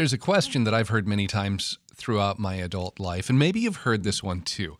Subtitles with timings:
[0.00, 3.84] There's a question that I've heard many times throughout my adult life, and maybe you've
[3.84, 4.78] heard this one too.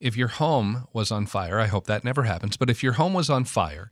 [0.00, 3.14] If your home was on fire, I hope that never happens, but if your home
[3.14, 3.88] was on fire,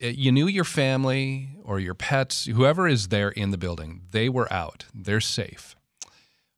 [0.00, 4.28] eh, you knew your family or your pets, whoever is there in the building, they
[4.28, 5.76] were out, they're safe.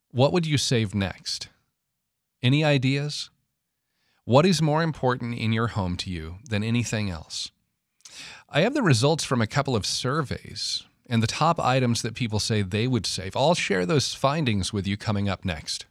[0.09, 1.49] What would you save next?
[2.41, 3.29] Any ideas?
[4.25, 7.51] What is more important in your home to you than anything else?
[8.49, 10.81] I have the results from a couple of surveys
[11.11, 13.35] and the top items that people say they would save.
[13.35, 15.85] I'll share those findings with you coming up next.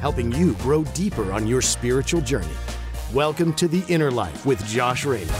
[0.00, 2.46] Helping you grow deeper on your spiritual journey.
[3.14, 5.30] Welcome to The Inner Life with Josh Raymond.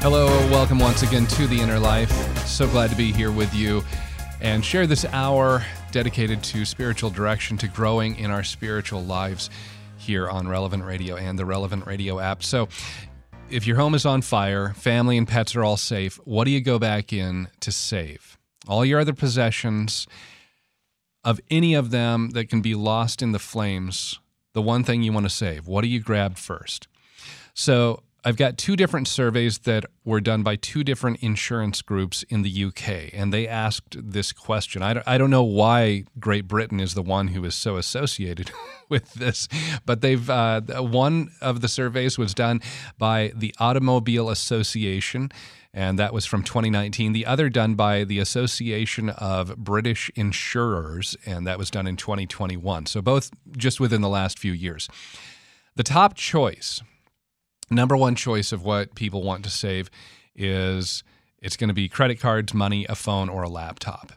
[0.00, 2.10] Hello, welcome once again to The Inner Life.
[2.46, 3.82] So glad to be here with you
[4.40, 5.62] and share this hour
[5.98, 9.50] dedicated to spiritual direction, to growing in our spiritual lives
[9.96, 12.44] here on Relevant Radio and the Relevant Radio app.
[12.44, 12.68] So,
[13.50, 16.60] if your home is on fire, family and pets are all safe, what do you
[16.60, 18.38] go back in to save?
[18.68, 20.06] All your other possessions,
[21.24, 24.20] of any of them that can be lost in the flames,
[24.54, 26.86] the one thing you want to save, what do you grab first?
[27.54, 32.42] So, I've got two different surveys that were done by two different insurance groups in
[32.42, 34.82] the UK, and they asked this question.
[34.82, 38.50] I don't, I don't know why Great Britain is the one who is so associated
[38.90, 39.48] with this,
[39.86, 42.60] but they've uh, one of the surveys was done
[42.98, 45.32] by the Automobile Association,
[45.72, 47.14] and that was from 2019.
[47.14, 52.84] The other done by the Association of British Insurers, and that was done in 2021.
[52.84, 54.86] So both just within the last few years.
[55.76, 56.82] The top choice
[57.70, 59.90] number one choice of what people want to save
[60.34, 61.02] is
[61.40, 64.12] it's going to be credit cards, money, a phone, or a laptop.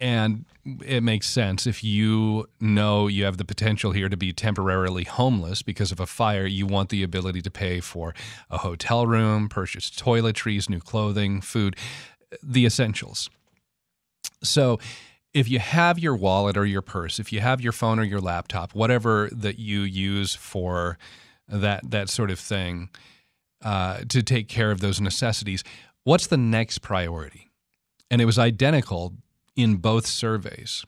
[0.00, 0.46] And
[0.84, 5.62] it makes sense if you know you have the potential here to be temporarily homeless
[5.62, 8.12] because of a fire, you want the ability to pay for
[8.50, 11.76] a hotel room, purchase toiletries, new clothing, food,
[12.42, 13.30] the essentials.
[14.42, 14.80] So,
[15.32, 18.20] if you have your wallet or your purse, if you have your phone or your
[18.20, 20.98] laptop, whatever that you use for
[21.52, 22.88] that that sort of thing
[23.62, 25.62] uh, to take care of those necessities.
[26.04, 27.50] What's the next priority?
[28.10, 29.14] And it was identical
[29.54, 30.84] in both surveys.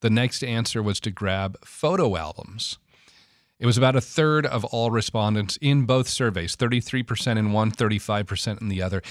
[0.00, 2.78] The next answer was to grab photo albums.
[3.58, 8.60] It was about a third of all respondents in both surveys 33% in one, 35%
[8.60, 9.02] in the other.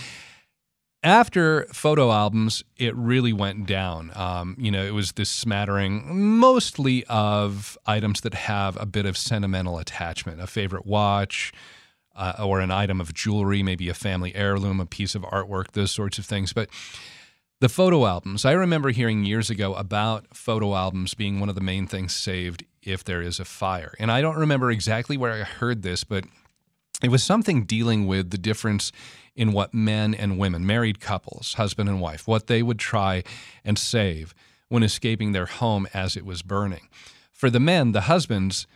[1.04, 4.12] After photo albums, it really went down.
[4.14, 9.18] Um, you know, it was this smattering mostly of items that have a bit of
[9.18, 11.54] sentimental attachment, a favorite watch,
[12.16, 15.90] uh, or an item of jewelry, maybe a family heirloom, a piece of artwork, those
[15.90, 16.54] sorts of things.
[16.54, 16.70] But
[17.62, 21.62] the photo albums, I remember hearing years ago about photo albums being one of the
[21.62, 23.96] main things saved if there is a fire.
[23.98, 26.26] And I don't remember exactly where I heard this, but
[27.02, 28.92] it was something dealing with the difference
[29.36, 33.24] in what men and women, married couples, husband and wife, what they would try
[33.64, 34.34] and save
[34.70, 36.88] when escaping their home as it was burning.
[37.32, 38.68] For the men, the husbands,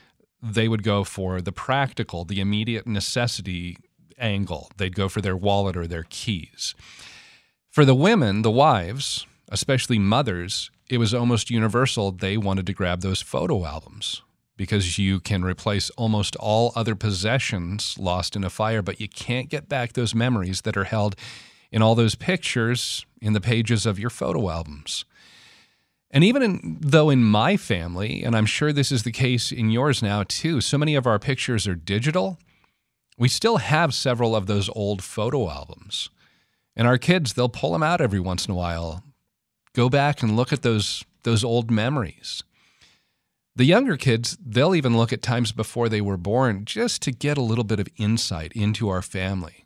[0.42, 3.78] they would go for the practical, the immediate necessity
[4.18, 4.72] angle.
[4.78, 6.74] They'd go for their wallet or their keys.
[7.70, 12.12] For the women, the wives, especially mothers, it was almost universal.
[12.12, 14.22] They wanted to grab those photo albums
[14.58, 19.50] because you can replace almost all other possessions lost in a fire, but you can't
[19.50, 21.16] get back those memories that are held
[21.72, 25.04] in all those pictures in the pages of your photo albums.
[26.12, 29.70] And even in, though in my family, and I'm sure this is the case in
[29.70, 32.38] yours now too, so many of our pictures are digital,
[33.18, 36.10] we still have several of those old photo albums.
[36.76, 39.04] And our kids, they'll pull them out every once in a while.
[39.74, 42.44] Go back and look at those, those old memories.
[43.58, 47.38] The younger kids, they'll even look at times before they were born just to get
[47.38, 49.66] a little bit of insight into our family,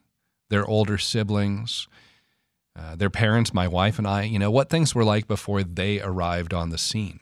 [0.49, 1.87] their older siblings,
[2.75, 5.99] uh, their parents, my wife and I, you know, what things were like before they
[5.99, 7.19] arrived on the scene.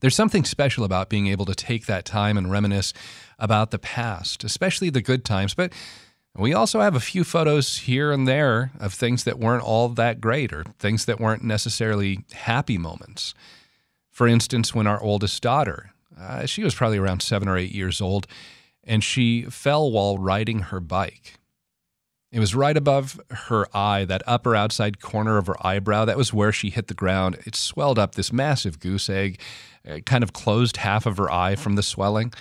[0.00, 2.92] There's something special about being able to take that time and reminisce
[3.36, 5.54] about the past, especially the good times.
[5.54, 5.72] But
[6.36, 10.20] we also have a few photos here and there of things that weren't all that
[10.20, 13.34] great or things that weren't necessarily happy moments.
[14.18, 18.00] For instance, when our oldest daughter, uh, she was probably around seven or eight years
[18.00, 18.26] old,
[18.82, 21.34] and she fell while riding her bike.
[22.32, 26.04] It was right above her eye, that upper outside corner of her eyebrow.
[26.04, 27.38] That was where she hit the ground.
[27.46, 29.38] It swelled up this massive goose egg,
[29.84, 32.32] it kind of closed half of her eye from the swelling.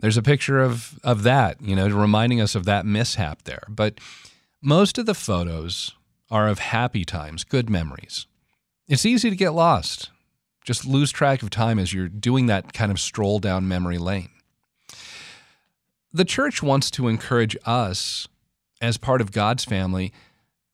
[0.00, 3.62] There's a picture of, of that, you know, reminding us of that mishap there.
[3.70, 3.98] But
[4.60, 5.92] most of the photos
[6.30, 8.26] are of happy times, good memories.
[8.86, 10.10] It's easy to get lost
[10.64, 14.30] just lose track of time as you're doing that kind of stroll down memory lane.
[16.12, 18.26] The church wants to encourage us,
[18.80, 20.12] as part of God's family,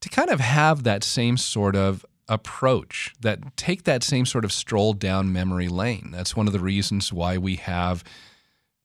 [0.00, 4.52] to kind of have that same sort of approach, that take that same sort of
[4.52, 6.10] stroll down memory lane.
[6.10, 8.02] That's one of the reasons why we have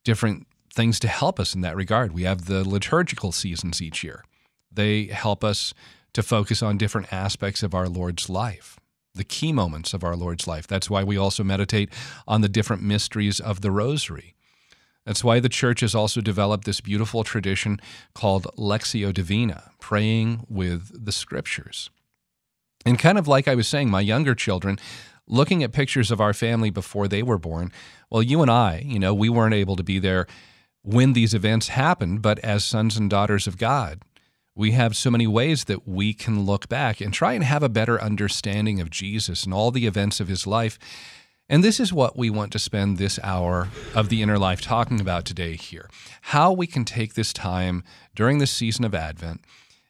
[0.04, 2.12] different things to help us in that regard.
[2.12, 4.24] We have the liturgical seasons each year.
[4.72, 5.74] They help us
[6.14, 8.80] to focus on different aspects of our Lord's life,
[9.14, 10.68] the key moments of our Lord's life.
[10.68, 11.90] That's why we also meditate
[12.28, 14.36] on the different mysteries of the rosary.
[15.06, 17.80] That's why the church has also developed this beautiful tradition
[18.14, 21.90] called Lectio Divina, praying with the scriptures.
[22.86, 24.78] And kind of like I was saying, my younger children,
[25.28, 27.72] looking at pictures of our family before they were born,
[28.10, 30.28] well, you and I, you know, we weren't able to be there
[30.84, 34.02] when these events happened, but as sons and daughters of God,
[34.56, 37.70] we have so many ways that we can look back and try and have a
[37.70, 40.78] better understanding of Jesus and all the events of his life.
[41.48, 45.02] And this is what we want to spend this hour of the inner life talking
[45.02, 45.90] about today here
[46.26, 47.84] how we can take this time
[48.16, 49.42] during this season of Advent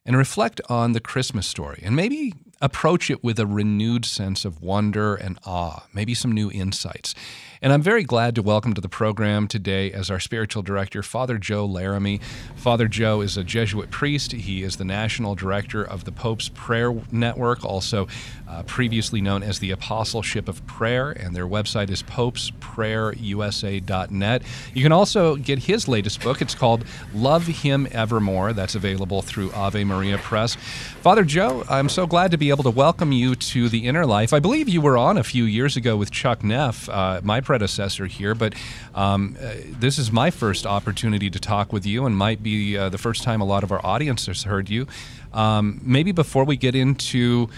[0.05, 4.61] and reflect on the Christmas story and maybe approach it with a renewed sense of
[4.61, 7.15] wonder and awe, maybe some new insights.
[7.63, 11.37] And I'm very glad to welcome to the program today as our spiritual director, Father
[11.37, 12.19] Joe Laramie.
[12.55, 14.31] Father Joe is a Jesuit priest.
[14.31, 18.07] He is the national director of the Pope's Prayer Network, also
[18.49, 24.41] uh, previously known as the Apostleship of Prayer, and their website is popesprayerusa.net.
[24.73, 26.41] You can also get his latest book.
[26.41, 28.53] It's called Love Him Evermore.
[28.53, 30.57] That's available through Ave Maria Press.
[31.01, 34.33] Father Joe, I'm so glad to be able to welcome you to the Inner Life.
[34.33, 38.05] I believe you were on a few years ago with Chuck Neff, uh, my predecessor
[38.05, 38.53] here, but
[38.93, 42.89] um, uh, this is my first opportunity to talk with you and might be uh,
[42.89, 44.85] the first time a lot of our audience has heard you.
[45.33, 47.49] Um, maybe before we get into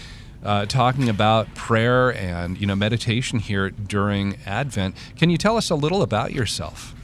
[0.42, 5.70] uh, talking about prayer and you know meditation here during Advent, can you tell us
[5.70, 6.96] a little about yourself?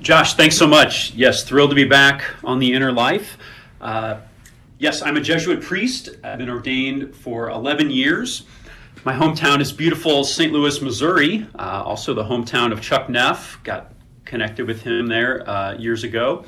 [0.00, 1.12] Josh, thanks so much.
[1.12, 3.36] Yes, thrilled to be back on the Inner Life.
[3.78, 4.20] Uh,
[4.78, 6.10] yes, I'm a Jesuit priest.
[6.22, 8.44] I've been ordained for 11 years.
[9.04, 10.52] My hometown is beautiful St.
[10.52, 13.60] Louis, Missouri, uh, also the hometown of Chuck Neff.
[13.62, 13.92] Got
[14.24, 16.44] connected with him there uh, years ago.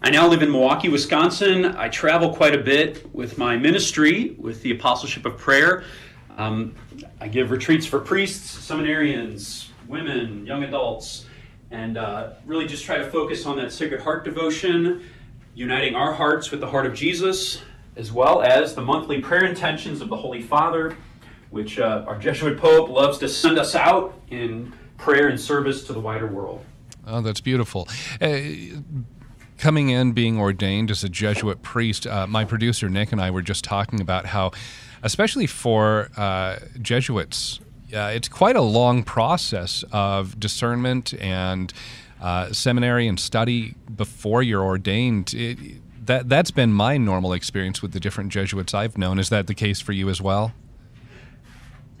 [0.00, 1.64] I now live in Milwaukee, Wisconsin.
[1.64, 5.84] I travel quite a bit with my ministry, with the Apostleship of Prayer.
[6.36, 6.74] Um,
[7.20, 11.26] I give retreats for priests, seminarians, women, young adults,
[11.70, 15.08] and uh, really just try to focus on that Sacred Heart devotion,
[15.54, 17.62] uniting our hearts with the heart of Jesus,
[17.96, 20.96] as well as the monthly prayer intentions of the Holy Father
[21.52, 25.92] which uh, our Jesuit Pope loves to send us out in prayer and service to
[25.92, 26.64] the wider world.
[27.06, 27.86] Oh, that's beautiful.
[28.20, 28.40] Uh,
[29.58, 33.42] coming in, being ordained as a Jesuit priest, uh, my producer Nick and I were
[33.42, 34.52] just talking about how,
[35.02, 37.60] especially for uh, Jesuits,
[37.94, 41.70] uh, it's quite a long process of discernment and
[42.22, 45.34] uh, seminary and study before you're ordained.
[45.34, 45.58] It,
[46.06, 49.18] that that's been my normal experience with the different Jesuits I've known.
[49.18, 50.54] Is that the case for you as well?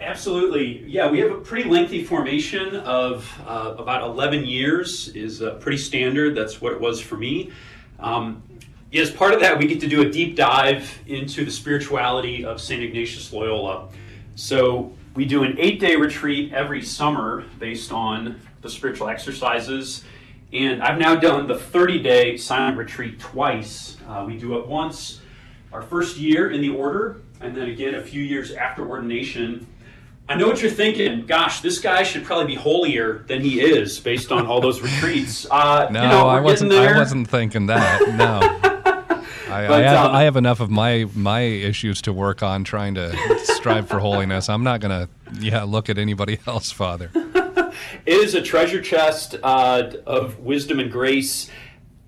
[0.00, 0.84] Absolutely.
[0.86, 5.78] Yeah, we have a pretty lengthy formation of uh, about 11 years is uh, pretty
[5.78, 6.36] standard.
[6.36, 7.50] That's what it was for me.
[8.00, 8.42] Um,
[8.92, 12.60] as part of that, we get to do a deep dive into the spirituality of
[12.60, 12.82] St.
[12.82, 13.88] Ignatius Loyola.
[14.34, 20.04] So we do an eight-day retreat every summer based on the spiritual exercises.
[20.52, 23.96] And I've now done the 30-day silent retreat twice.
[24.08, 25.20] Uh, we do it once
[25.72, 29.66] our first year in the order, and then again a few years after ordination
[30.28, 31.26] I know what you're thinking.
[31.26, 35.46] Gosh, this guy should probably be holier than he is based on all those retreats.
[35.62, 36.72] Uh, no, you know, I wasn't.
[36.72, 38.00] I wasn't thinking that.
[38.16, 38.40] No.
[39.52, 42.64] I, but, I, have, um, I have enough of my my issues to work on
[42.64, 43.14] trying to
[43.44, 44.48] strive for holiness.
[44.48, 47.10] I'm not gonna yeah look at anybody else, Father.
[48.04, 51.50] It is a treasure chest uh, of wisdom and grace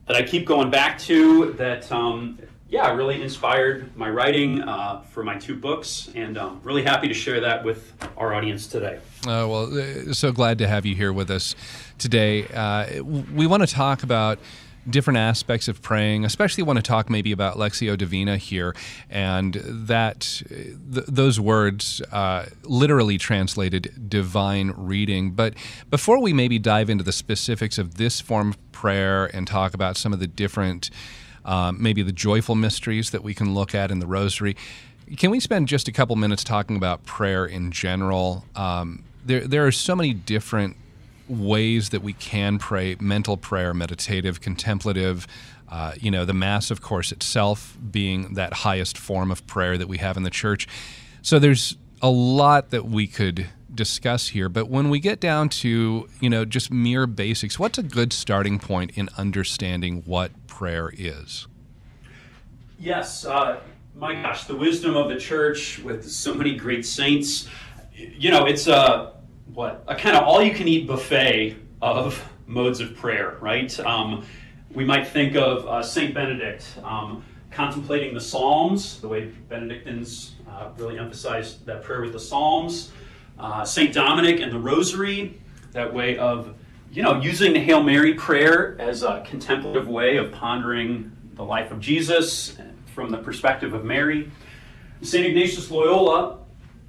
[0.07, 1.53] that I keep going back to.
[1.53, 6.61] That um, yeah, really inspired my writing uh, for my two books, and I'm um,
[6.65, 8.99] really happy to share that with our audience today.
[9.21, 11.55] Uh, well, uh, so glad to have you here with us
[11.99, 12.47] today.
[12.49, 14.39] Uh, we want to talk about
[14.89, 18.75] different aspects of praying, especially want to talk maybe about Lectio Divina here,
[19.09, 25.33] and that th- those words uh, literally translated divine reading.
[25.33, 25.55] But
[25.91, 29.97] before we maybe dive into the specifics of this form of prayer and talk about
[29.97, 30.91] some of the different
[31.45, 34.57] um, maybe the joyful mysteries that we can look at in the Rosary.
[35.17, 38.45] Can we spend just a couple minutes talking about prayer in general?
[38.57, 40.77] Um, there, there are so many different
[41.29, 45.27] ways that we can pray mental prayer, meditative, contemplative.
[45.69, 49.89] Uh, you know, the Mass, of course, itself being that highest form of prayer that
[49.89, 50.69] we have in the church.
[51.23, 54.49] So there's a lot that we could discuss here.
[54.49, 58.59] But when we get down to, you know, just mere basics, what's a good starting
[58.59, 61.47] point in understanding what prayer is?
[62.79, 63.61] Yes, uh,
[63.97, 67.49] my gosh, the wisdom of the church with so many great saints.
[67.95, 69.14] You know, it's a
[69.53, 73.79] what a kind of all-you-can-eat buffet of modes of prayer, right?
[73.81, 74.25] Um,
[74.73, 80.71] we might think of uh, Saint Benedict um, contemplating the Psalms, the way Benedictines uh,
[80.77, 82.91] really emphasize that prayer with the Psalms.
[83.39, 85.41] Uh, Saint Dominic and the Rosary,
[85.73, 86.55] that way of
[86.93, 91.71] you know using the Hail Mary prayer as a contemplative way of pondering the life
[91.71, 92.57] of Jesus
[92.95, 94.31] from the perspective of Mary.
[95.03, 95.27] St.
[95.27, 96.39] Ignatius Loyola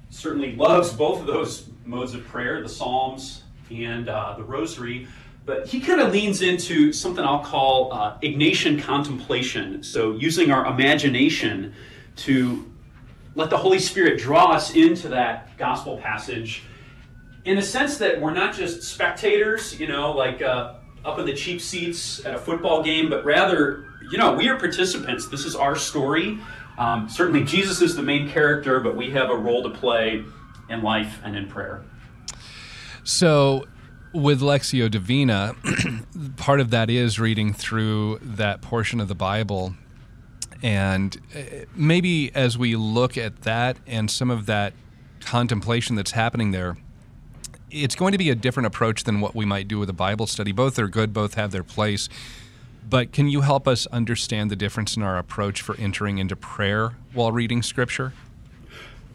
[0.08, 5.06] certainly loves both of those modes of prayer, the Psalms and uh, the Rosary,
[5.44, 9.82] but he kind of leans into something I'll call uh, Ignatian contemplation.
[9.82, 11.72] So, using our imagination
[12.16, 12.70] to
[13.34, 16.62] let the Holy Spirit draw us into that gospel passage
[17.44, 20.74] in the sense that we're not just spectators, you know, like uh,
[21.04, 24.58] up in the cheap seats at a football game, but rather you know, we are
[24.58, 25.28] participants.
[25.28, 26.38] This is our story.
[26.78, 30.24] Um, certainly, Jesus is the main character, but we have a role to play
[30.68, 31.82] in life and in prayer.
[33.04, 33.66] So,
[34.12, 35.54] with Lexio Divina,
[36.36, 39.74] part of that is reading through that portion of the Bible.
[40.62, 44.72] And uh, maybe as we look at that and some of that
[45.20, 46.78] contemplation that's happening there,
[47.70, 50.26] it's going to be a different approach than what we might do with a Bible
[50.26, 50.52] study.
[50.52, 52.08] Both are good, both have their place.
[52.88, 56.92] But can you help us understand the difference in our approach for entering into prayer
[57.12, 58.12] while reading Scripture?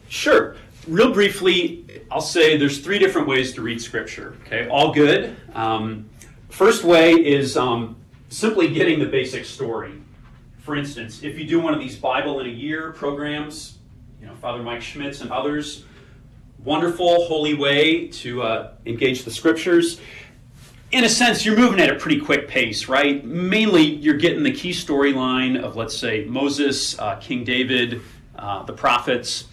[0.09, 0.55] Sure.
[0.87, 4.35] Real briefly, I'll say there's three different ways to read Scripture.
[4.45, 5.37] Okay, all good.
[5.53, 6.09] Um,
[6.49, 7.97] first way is um,
[8.29, 9.93] simply getting the basic story.
[10.59, 13.77] For instance, if you do one of these Bible in a year programs,
[14.19, 15.85] you know Father Mike Schmitz and others,
[16.63, 19.99] wonderful, holy way to uh, engage the Scriptures
[20.91, 23.23] in a sense, you're moving at a pretty quick pace, right?
[23.23, 28.01] Mainly, you're getting the key storyline of, let's say, Moses, uh, King David,
[28.35, 29.45] uh, the prophets.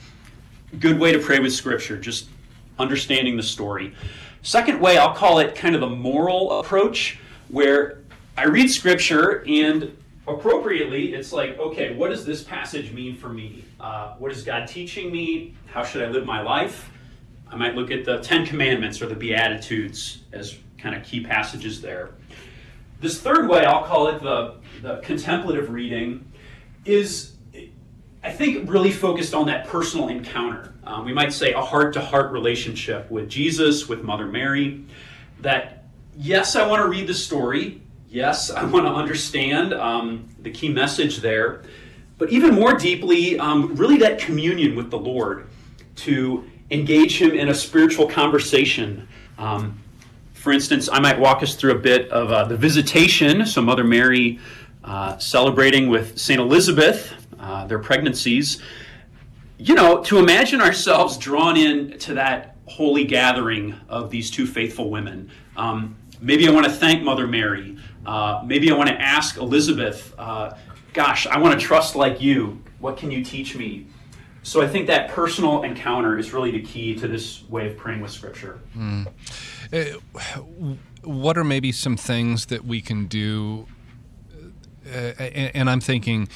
[0.79, 2.29] Good way to pray with Scripture, just
[2.79, 3.95] understanding the story.
[4.43, 8.03] Second way, I'll call it kind of the moral approach, where
[8.37, 9.97] I read Scripture and
[10.29, 13.65] appropriately, it's like, okay, what does this passage mean for me?
[13.81, 15.57] Uh, what is God teaching me?
[15.73, 16.91] How should I live my life?
[17.51, 21.81] I might look at the Ten Commandments or the Beatitudes as kind of key passages
[21.81, 22.11] there.
[23.01, 26.31] This third way, I'll call it the, the contemplative reading,
[26.85, 27.38] is
[28.29, 30.75] I think really focused on that personal encounter.
[30.85, 34.85] Um, we might say a heart to heart relationship with Jesus, with Mother Mary.
[35.41, 37.81] That, yes, I want to read the story.
[38.11, 41.63] Yes, I want to understand um, the key message there.
[42.19, 45.49] But even more deeply, um, really that communion with the Lord
[45.97, 49.09] to engage Him in a spiritual conversation.
[49.39, 49.83] Um,
[50.35, 53.85] for instance, I might walk us through a bit of uh, the visitation, so Mother
[53.85, 54.39] Mary
[54.85, 56.39] uh, celebrating with St.
[56.39, 58.61] Elizabeth uh, their pregnancies.
[59.59, 64.91] You know, to imagine ourselves drawn in to that holy gathering of these two faithful
[64.91, 65.31] women.
[65.57, 67.77] Um, maybe I want to thank Mother Mary.
[68.07, 70.55] Uh, maybe I want to ask Elizabeth, uh,
[70.93, 72.63] gosh, I want to trust like you.
[72.79, 73.87] What can you teach me?
[74.43, 78.01] So I think that personal encounter is really the key to this way of praying
[78.01, 78.61] with Scripture.
[78.77, 79.07] Mm.
[81.03, 83.67] What are maybe some things that we can do?
[84.87, 86.29] Uh, and I'm thinking,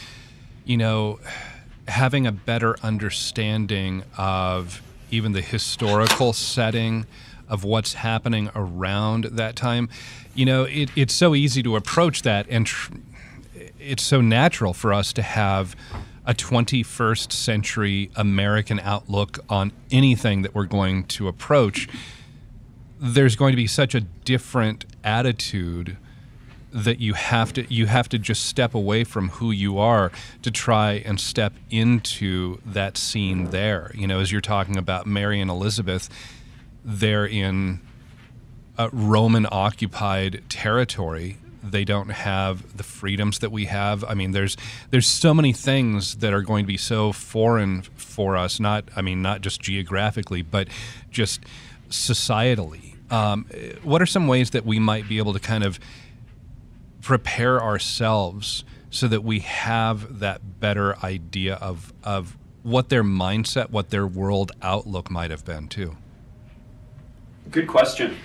[0.65, 1.21] you know,
[1.89, 7.07] having a better understanding of even the historical setting
[7.49, 9.89] of what's happening around that time.
[10.35, 12.93] You know, it, it's so easy to approach that, and tr-
[13.79, 15.77] it's so natural for us to have
[16.25, 21.89] a 21st century American outlook on anything that we're going to approach
[23.03, 25.97] there's going to be such a different attitude
[26.73, 30.11] that you have to you have to just step away from who you are
[30.43, 33.93] to try and step into that scene there.
[33.95, 36.09] You know, as you're talking about Mary and Elizabeth,
[36.85, 37.81] they're in
[38.79, 41.39] a Roman occupied territory.
[41.63, 44.03] They don't have the freedoms that we have.
[44.05, 44.57] I mean, there's
[44.91, 48.59] there's so many things that are going to be so foreign for us.
[48.59, 50.69] Not I mean, not just geographically, but
[51.11, 51.43] just
[51.91, 53.45] societally um,
[53.83, 55.79] what are some ways that we might be able to kind of
[57.03, 63.91] prepare ourselves so that we have that better idea of of what their mindset, what
[63.91, 65.97] their world outlook might have been too?
[67.51, 68.17] Good question.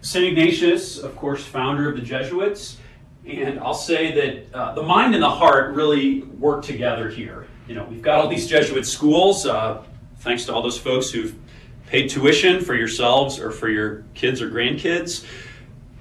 [0.00, 0.24] St.
[0.24, 2.78] Ignatius, of course, founder of the Jesuits,
[3.26, 7.46] and I'll say that uh, the mind and the heart really work together here.
[7.68, 9.82] You know, we've got all these Jesuit schools, uh,
[10.20, 11.34] thanks to all those folks who've
[11.86, 15.26] paid tuition for yourselves or for your kids or grandkids.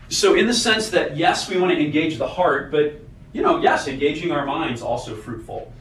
[0.09, 2.99] So, in the sense that, yes, we want to engage the heart, but,
[3.31, 5.71] you know, yes, engaging our minds also fruitful.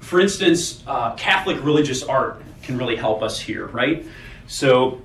[0.00, 4.06] For instance, uh, Catholic religious art can really help us here, right?
[4.46, 5.02] So,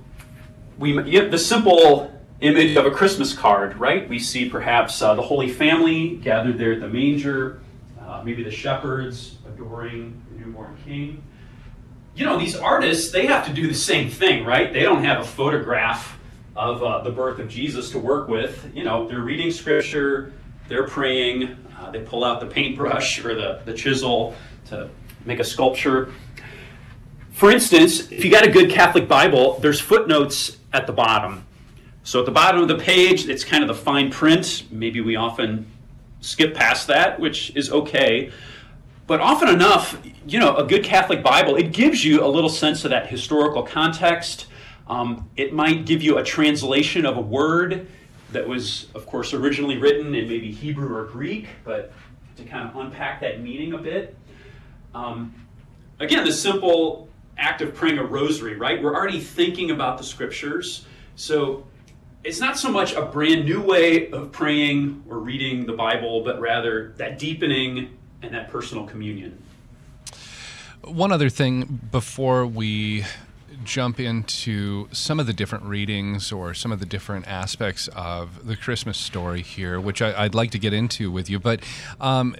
[0.78, 4.08] we the simple image of a Christmas card, right?
[4.08, 7.60] We see perhaps uh, the Holy Family gathered there at the manger,
[8.00, 11.22] uh, maybe the shepherds adoring the newborn King.
[12.14, 14.72] You know, these artists, they have to do the same thing, right?
[14.72, 16.18] They don't have a photograph
[16.56, 18.70] of uh, the birth of Jesus to work with.
[18.74, 20.32] You know, they're reading scripture,
[20.68, 24.34] they're praying, uh, they pull out the paintbrush or the, the chisel
[24.66, 24.88] to
[25.24, 26.12] make a sculpture.
[27.32, 31.44] For instance, if you got a good Catholic Bible, there's footnotes at the bottom.
[32.04, 34.64] So at the bottom of the page, it's kind of the fine print.
[34.70, 35.66] Maybe we often
[36.20, 38.30] skip past that, which is okay.
[39.06, 42.84] But often enough, you know, a good Catholic Bible, it gives you a little sense
[42.84, 44.46] of that historical context.
[44.86, 47.86] Um, it might give you a translation of a word
[48.32, 51.92] that was, of course, originally written in maybe Hebrew or Greek, but
[52.36, 54.16] to kind of unpack that meaning a bit.
[54.94, 55.34] Um,
[56.00, 58.82] again, the simple act of praying a rosary, right?
[58.82, 60.86] We're already thinking about the scriptures.
[61.16, 61.66] So
[62.22, 66.40] it's not so much a brand new way of praying or reading the Bible, but
[66.40, 69.42] rather that deepening and that personal communion.
[70.82, 73.04] One other thing before we
[73.64, 78.56] jump into some of the different readings or some of the different aspects of the
[78.56, 81.60] Christmas story here, which I, would like to get into with you, but.
[82.00, 82.36] Um,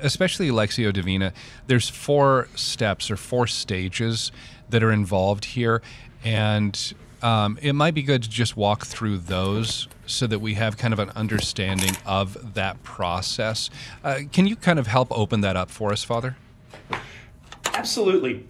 [0.00, 1.32] especially Lectio Divina,
[1.66, 4.32] there's four steps or four stages
[4.70, 5.82] that are involved here.
[6.24, 10.76] And um, it might be good to just walk through those so that we have
[10.76, 13.70] kind of an understanding of that process.
[14.02, 16.36] Uh, can you kind of help open that up for us, Father?
[17.72, 18.46] Absolutely.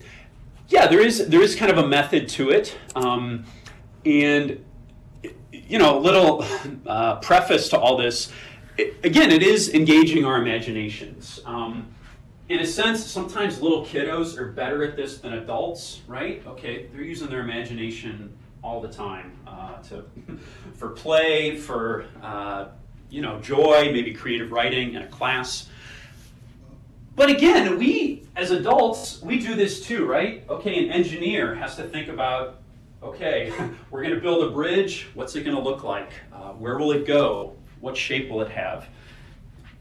[0.68, 3.44] Yeah, there is there is kind of a method to it, um,
[4.04, 4.64] and
[5.52, 6.44] you know, a little
[6.86, 8.32] uh, preface to all this
[8.76, 11.40] it, again, it is engaging our imaginations.
[11.44, 11.88] Um,
[12.48, 16.42] in a sense, sometimes little kiddos are better at this than adults, right?
[16.46, 20.04] Okay, they're using their imagination all the time uh, to,
[20.74, 22.66] for play, for uh,
[23.10, 25.68] you know, joy, maybe creative writing in a class.
[27.16, 30.44] But again, we as adults, we do this too, right?
[30.48, 32.60] Okay, an engineer has to think about,
[33.02, 33.52] okay,
[33.90, 35.08] we're going to build a bridge.
[35.14, 36.10] What's it going to look like?
[36.32, 37.54] Uh, where will it go?
[37.80, 38.86] What shape will it have?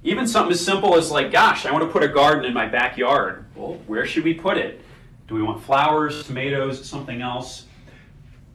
[0.04, 2.67] Even something as simple as like, gosh, I want to put a garden in my
[2.67, 3.46] backyard.
[3.56, 4.82] Well, where should we put it?
[5.28, 7.65] Do we want flowers, tomatoes, something else?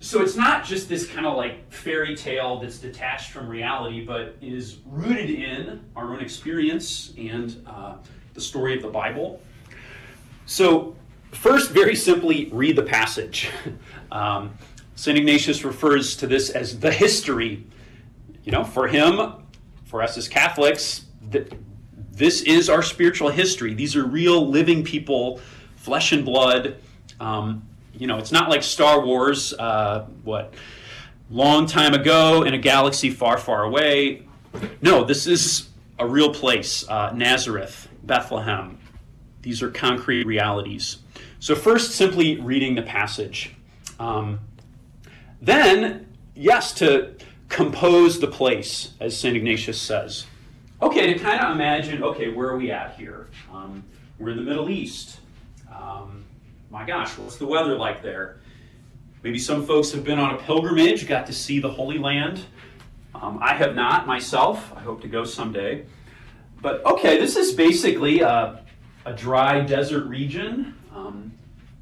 [0.01, 4.37] So it's not just this kind of like fairy tale that's detached from reality, but
[4.41, 7.97] is rooted in our own experience and uh,
[8.39, 9.43] the story of the Bible.
[10.47, 10.97] So,
[11.33, 13.51] first, very simply, read the passage.
[14.11, 14.57] Um,
[14.95, 15.19] St.
[15.19, 17.67] Ignatius refers to this as the history
[18.49, 19.35] you know, for him,
[19.85, 21.53] for us as Catholics, th-
[22.13, 23.75] this is our spiritual history.
[23.75, 25.43] These are real living people,
[25.77, 26.79] flesh and blood.
[27.21, 30.55] Um, you know, it's not like Star Wars, uh, what,
[31.29, 34.23] long time ago in a galaxy far, far away.
[34.81, 35.68] No, this is
[35.99, 38.79] a real place uh, Nazareth, Bethlehem.
[39.43, 40.99] These are concrete realities.
[41.41, 43.55] So, first, simply reading the passage.
[43.99, 44.41] Um,
[45.41, 47.15] then, yes, to
[47.49, 49.37] compose the place, as St.
[49.37, 50.27] Ignatius says.
[50.83, 53.29] Okay, to kind of imagine, okay, where are we at here?
[53.53, 53.85] Um,
[54.19, 55.21] we're in the Middle East.
[55.73, 56.25] Um,
[56.71, 58.41] my gosh, what's the weather like there?
[59.23, 62.45] Maybe some folks have been on a pilgrimage, got to see the Holy Land.
[63.21, 64.73] Um, I have not myself.
[64.77, 65.87] I hope to go someday.
[66.61, 68.65] But okay, this is basically a,
[69.05, 70.75] a dry desert region.
[70.95, 71.33] Um,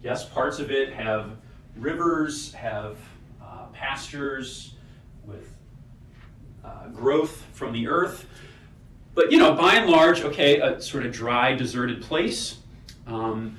[0.02, 1.32] yes, parts of it have
[1.76, 2.96] rivers, have
[3.42, 4.74] uh, pastures
[5.26, 5.54] with
[6.64, 8.26] uh, growth from the earth.
[9.14, 12.58] But, you know, by and large, okay, a sort of dry, deserted place.
[13.06, 13.58] Um,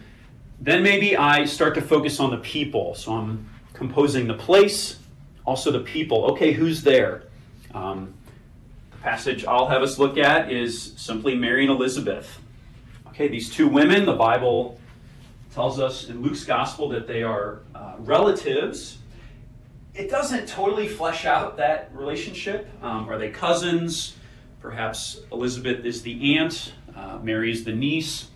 [0.60, 2.96] then maybe I start to focus on the people.
[2.96, 5.00] So I'm composing the place,
[5.46, 6.26] also the people.
[6.32, 7.27] Okay, who's there?
[7.78, 8.14] Um,
[8.92, 12.40] the passage I'll have us look at is simply Mary and Elizabeth.
[13.10, 14.80] Okay, these two women, the Bible
[15.54, 18.98] tells us in Luke's gospel that they are uh, relatives
[19.98, 22.70] it doesn't totally flesh out that relationship.
[22.84, 24.16] Um, are they cousins?
[24.62, 28.28] Perhaps Elizabeth is the aunt, uh, Mary is the niece.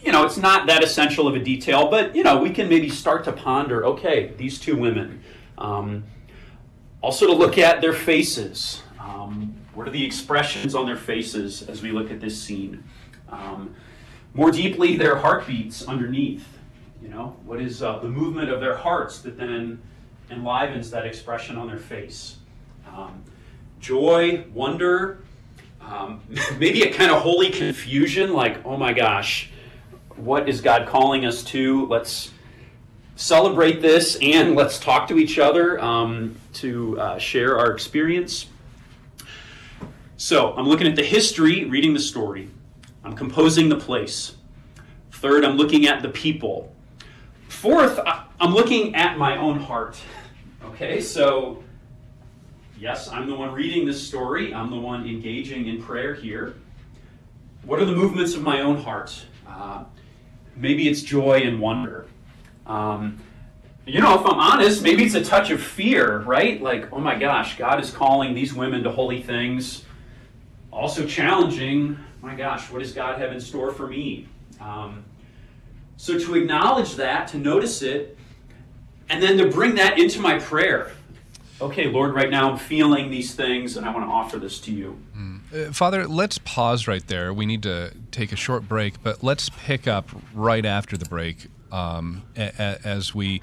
[0.00, 2.88] You know, it's not that essential of a detail, but, you know, we can maybe
[2.88, 5.22] start to ponder okay, these two women.
[5.58, 6.04] Um,
[7.04, 8.82] also, to look at their faces.
[8.98, 12.82] Um, what are the expressions on their faces as we look at this scene?
[13.28, 13.74] Um,
[14.32, 16.46] more deeply, their heartbeats underneath.
[17.02, 19.82] You know, what is uh, the movement of their hearts that then
[20.30, 22.38] enlivens that expression on their face?
[22.88, 23.22] Um,
[23.80, 25.24] joy, wonder,
[25.82, 26.22] um,
[26.58, 29.50] maybe a kind of holy confusion, like, oh my gosh,
[30.16, 31.86] what is God calling us to?
[31.86, 32.30] Let's
[33.16, 38.46] celebrate this and let's talk to each other um, to uh, share our experience.
[40.16, 42.48] So, I'm looking at the history, reading the story.
[43.02, 44.36] I'm composing the place.
[45.12, 46.74] Third, I'm looking at the people.
[47.48, 47.98] Fourth,
[48.40, 49.98] I'm looking at my own heart.
[50.64, 51.62] Okay, so
[52.78, 56.56] yes, I'm the one reading this story, I'm the one engaging in prayer here.
[57.64, 59.24] What are the movements of my own heart?
[59.46, 59.84] Uh,
[60.56, 62.06] maybe it's joy and wonder.
[62.66, 63.20] Um,
[63.86, 66.62] you know, if I'm honest, maybe it's a touch of fear, right?
[66.62, 69.84] Like, oh my gosh, God is calling these women to holy things.
[70.70, 74.26] Also challenging, my gosh, what does God have in store for me?
[74.60, 75.04] Um,
[75.96, 78.16] so to acknowledge that, to notice it,
[79.08, 80.92] and then to bring that into my prayer.
[81.60, 84.72] Okay, Lord, right now I'm feeling these things, and I want to offer this to
[84.72, 84.98] you.
[85.16, 85.68] Mm.
[85.68, 87.32] Uh, Father, let's pause right there.
[87.32, 91.46] We need to take a short break, but let's pick up right after the break
[91.74, 93.40] um, a- a- as we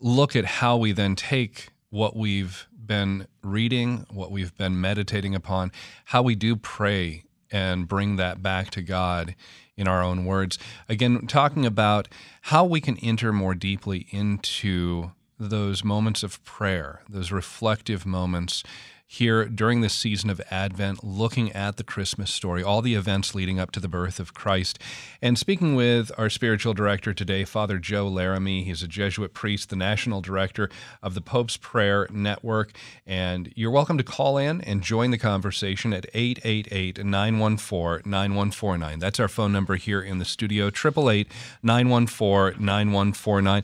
[0.00, 5.70] look at how we then take what we've been reading, what we've been meditating upon,
[6.06, 9.34] how we do pray and bring that back to God
[9.76, 10.58] in our own words.
[10.88, 12.08] Again, talking about
[12.42, 18.64] how we can enter more deeply into those moments of prayer, those reflective moments
[19.10, 23.58] here during this season of Advent, looking at the Christmas story, all the events leading
[23.58, 24.78] up to the birth of Christ.
[25.22, 28.64] And speaking with our spiritual director today, Father Joe Laramie.
[28.64, 30.68] He's a Jesuit priest, the national director
[31.02, 32.72] of the Pope's Prayer Network.
[33.06, 38.98] And you're welcome to call in and join the conversation at 888 914 9149.
[38.98, 43.62] That's our phone number here in the studio, 888 914 9149.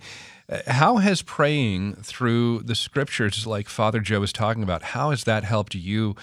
[0.66, 5.44] How has praying through the scriptures, like Father Joe was talking about, how has that
[5.44, 6.14] helped you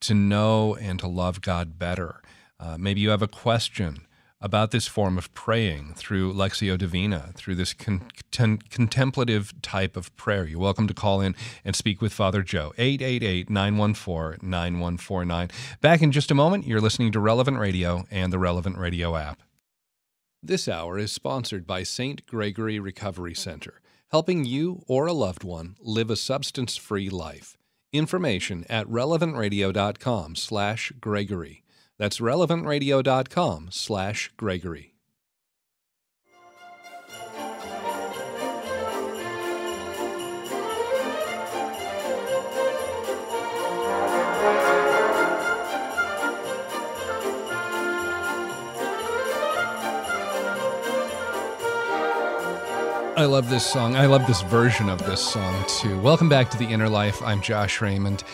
[0.00, 2.22] to know and to love God better?
[2.60, 4.06] Uh, maybe you have a question
[4.40, 10.46] about this form of praying through Lectio Divina, through this con- contemplative type of prayer.
[10.46, 15.50] You're welcome to call in and speak with Father Joe, 888 914 9149.
[15.80, 19.40] Back in just a moment, you're listening to Relevant Radio and the Relevant Radio app.
[20.46, 22.24] This hour is sponsored by St.
[22.24, 23.80] Gregory Recovery Center,
[24.12, 27.58] helping you or a loved one live a substance-free life.
[27.92, 31.64] Information at relevantradio.com/gregory.
[31.98, 34.95] That's relevantradio.com/gregory.
[53.16, 53.96] I love this song.
[53.96, 55.98] I love this version of this song too.
[56.02, 57.22] Welcome back to the Inner Life.
[57.22, 58.24] I'm Josh Raymond,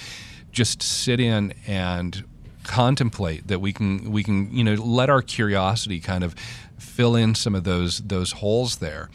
[0.52, 2.24] just sit in and
[2.68, 6.36] contemplate that we can we can you know let our curiosity kind of
[6.78, 9.10] fill in some of those those holes there.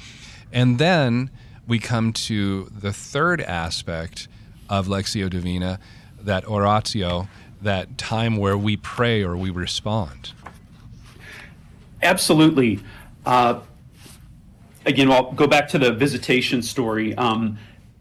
[0.50, 1.30] And then
[1.66, 4.26] we come to the third aspect
[4.68, 5.78] of lectio divina
[6.20, 7.28] that oratio
[7.60, 10.32] that time where we pray or we respond.
[12.02, 12.80] Absolutely.
[13.24, 13.60] Uh,
[14.84, 17.14] again i'll go back to the visitation story.
[17.16, 17.58] Um,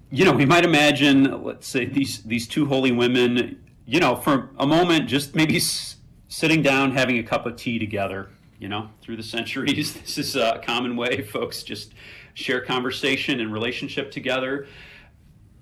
[0.09, 4.49] you know we might imagine let's say these these two holy women you know, for
[4.57, 8.29] a moment, just maybe s- sitting down, having a cup of tea together.
[8.59, 11.93] You know, through the centuries, this is a common way folks just
[12.33, 14.67] share conversation and relationship together.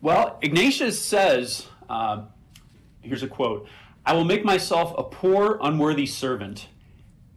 [0.02, 2.24] Well, Ignatius says, uh,
[3.02, 3.68] here's a quote
[4.06, 6.68] I will make myself a poor, unworthy servant,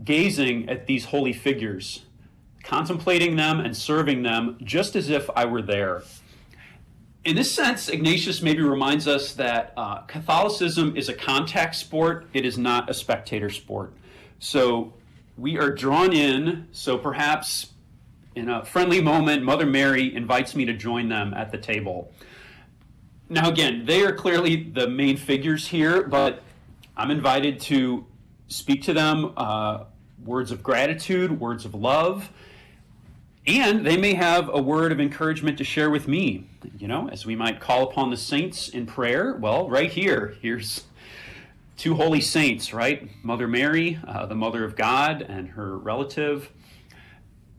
[0.02, 2.06] gazing at these holy figures,
[2.62, 6.02] contemplating them and serving them just as if I were there
[7.24, 12.44] in this sense, Ignatius maybe reminds us that uh, Catholicism is a contact sport, it
[12.44, 13.92] is not a spectator sport.
[14.40, 14.92] So
[15.38, 17.72] we are drawn in, so perhaps
[18.34, 22.12] in a friendly moment, Mother Mary invites me to join them at the table.
[23.28, 26.42] Now, again, they are clearly the main figures here, but
[26.96, 28.04] I'm invited to
[28.48, 29.84] speak to them uh,
[30.24, 32.30] words of gratitude, words of love
[33.46, 37.26] and they may have a word of encouragement to share with me, you know, as
[37.26, 39.34] we might call upon the saints in prayer.
[39.34, 40.84] Well, right here, here's
[41.76, 43.10] two holy saints, right?
[43.24, 46.50] Mother Mary, uh, the Mother of God, and her relative.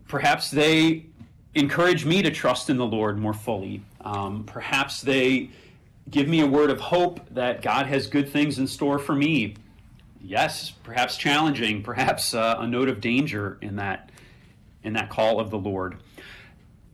[0.07, 1.07] Perhaps they
[1.55, 3.83] encourage me to trust in the Lord more fully.
[4.01, 5.49] Um, perhaps they
[6.09, 9.55] give me a word of hope that God has good things in store for me.
[10.21, 14.09] Yes, perhaps challenging, perhaps uh, a note of danger in that
[14.83, 15.97] in that call of the Lord.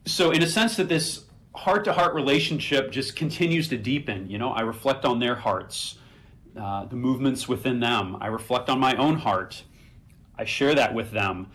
[0.06, 1.26] So, in a sense, that this
[1.56, 4.30] heart to heart relationship just continues to deepen.
[4.30, 5.98] You know, I reflect on their hearts,
[6.60, 8.18] uh, the movements within them.
[8.22, 9.64] I reflect on my own heart.
[10.38, 11.48] I share that with them.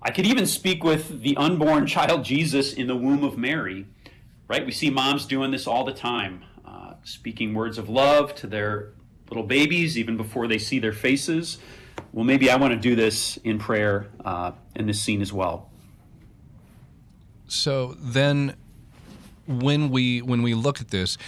[0.00, 3.86] I could even speak with the unborn child Jesus in the womb of Mary,
[4.48, 4.64] right?
[4.64, 8.92] We see moms doing this all the time, uh, speaking words of love to their
[9.30, 11.58] little babies even before they see their faces
[12.12, 15.68] well, maybe I want to do this in prayer uh, in this scene as well.
[17.48, 18.54] So then,
[19.46, 21.18] when we when we look at this,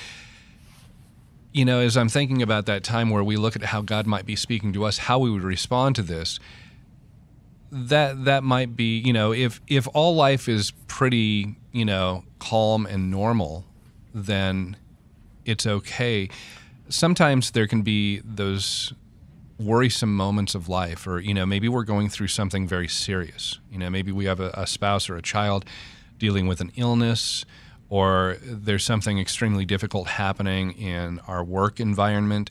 [1.52, 4.26] you know, as I'm thinking about that time where we look at how God might
[4.26, 6.38] be speaking to us, how we would respond to this,
[7.70, 12.86] that that might be, you know, if if all life is pretty, you know, calm
[12.86, 13.64] and normal,
[14.14, 14.76] then
[15.44, 16.28] it's okay.
[16.88, 18.92] Sometimes there can be those
[19.58, 23.58] worrisome moments of life or you know maybe we're going through something very serious.
[23.70, 25.64] You know maybe we have a, a, spouse or a child
[26.18, 27.44] dealing with an illness
[27.88, 32.50] or there's something extremely difficult happening in our work environment.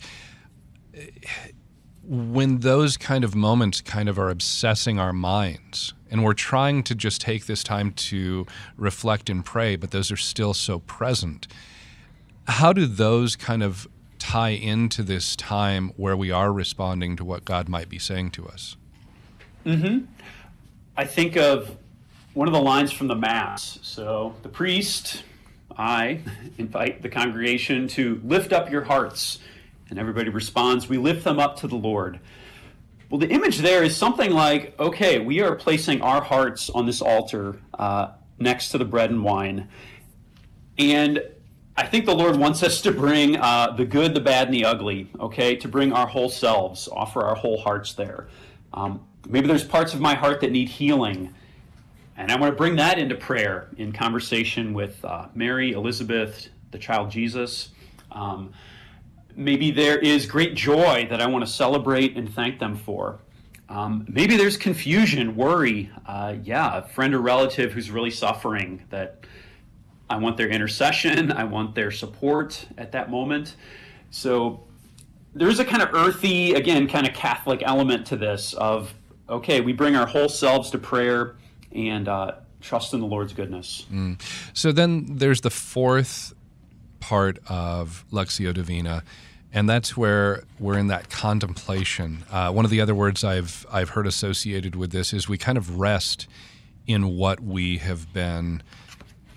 [2.04, 6.96] When those kind of moments kind of are obsessing our minds and we're trying to
[6.96, 8.46] just take this time to
[8.78, 11.48] reflect and pray but those are still so present
[12.48, 13.88] how do those kind of
[14.26, 18.48] tie into this time where we are responding to what God might be saying to
[18.48, 18.76] us?
[19.64, 20.06] Mm-hmm.
[20.98, 21.78] I think of
[22.34, 23.78] one of the lines from the Mass.
[23.84, 25.24] So the priest,
[25.78, 26.22] I
[26.58, 29.38] invite the congregation to lift up your hearts.
[29.92, 32.20] And everybody responds, We lift them up to the Lord.
[33.12, 37.00] Well, the image there is something like okay, we are placing our hearts on this
[37.00, 38.08] altar uh,
[38.40, 39.68] next to the bread and wine.
[40.80, 41.22] And
[41.78, 44.64] I think the Lord wants us to bring uh, the good, the bad, and the
[44.64, 45.58] ugly, okay?
[45.58, 48.28] To bring our whole selves, offer our whole hearts there.
[48.74, 51.34] Um, maybe there's parts of my heart that need healing.
[52.16, 56.80] And I want to bring that into prayer in conversation with uh, Mary, Elizabeth, the
[56.80, 57.72] child Jesus.
[58.10, 58.54] Um,
[59.36, 63.20] maybe there is great joy that I want to celebrate and thank them for.
[63.68, 65.92] Um, maybe there's confusion, worry.
[66.06, 69.26] Uh, yeah, a friend or relative who's really suffering that
[70.10, 71.32] I want their intercession.
[71.32, 73.56] I want their support at that moment.
[74.12, 74.64] So
[75.34, 78.94] there's a kind of earthy, again, kind of Catholic element to this of,
[79.30, 81.36] okay, we bring our whole selves to prayer
[81.72, 83.86] and uh, trust in the Lord's goodness.
[83.92, 84.22] Mm.
[84.54, 86.34] So then there's the fourth
[87.00, 89.04] part of Lectio Divina,
[89.54, 92.24] and that's where we're in that contemplation.
[92.32, 95.58] Uh, one of the other words I've I've heard associated with this is we kind
[95.58, 96.28] of rest
[96.88, 98.64] in what we have been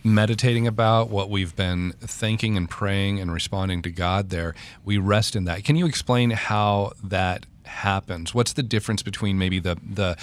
[0.04, 4.54] meditating about, what we've been thinking and praying and responding to God there.
[4.84, 5.64] We rest in that.
[5.64, 8.34] Can you explain how that happens?
[8.34, 10.16] What's the difference between maybe the the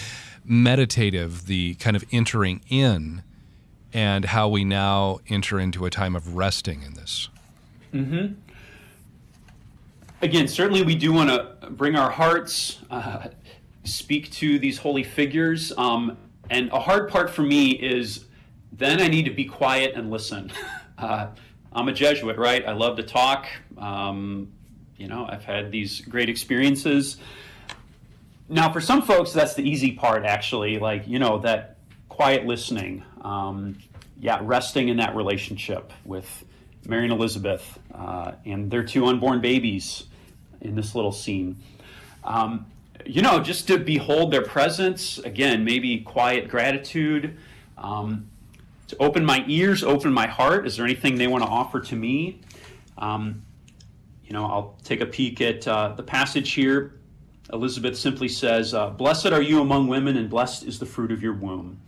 [0.44, 3.24] meditative, the kind of entering in,
[3.94, 7.30] and how we now enter into a time of resting in this?
[7.94, 8.34] Mm-hmm.
[10.22, 13.28] Again, certainly we do want to bring our hearts, uh,
[13.84, 15.72] speak to these holy figures.
[15.78, 16.18] Um,
[16.50, 18.25] and a hard part for me is
[18.78, 20.52] then I need to be quiet and listen.
[20.98, 21.28] Uh,
[21.74, 22.66] I'm a Jesuit, right?
[22.66, 23.48] I love to talk.
[23.78, 24.54] Um,
[24.96, 27.18] you know, I've had these great experiences.
[28.48, 30.80] Now, for some folks, that's the easy part, actually.
[30.80, 31.76] Like, you know, that
[32.08, 33.04] quiet listening.
[33.24, 33.78] Um,
[34.18, 36.46] yeah, resting in that relationship with
[36.88, 40.06] Mary and Elizabeth uh, and their two unborn babies
[40.62, 41.58] in this little scene.
[42.24, 42.68] Um,
[43.06, 47.38] you know, just to behold their presence, again, maybe quiet gratitude.
[47.78, 48.30] Um,
[48.88, 50.68] to open my ears, open my heart.
[50.68, 52.42] Is there anything they want to offer to me?
[52.98, 53.44] Um,
[54.26, 57.00] you know, I'll take a peek at uh, the passage here.
[57.54, 61.22] Elizabeth simply says, uh, Blessed are you among women, and blessed is the fruit of
[61.22, 61.80] your womb.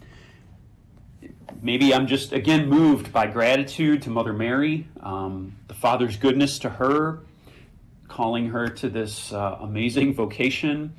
[1.61, 6.69] Maybe I'm just, again, moved by gratitude to Mother Mary, um, the Father's goodness to
[6.69, 7.21] her,
[8.07, 10.93] calling her to this uh, amazing vocation.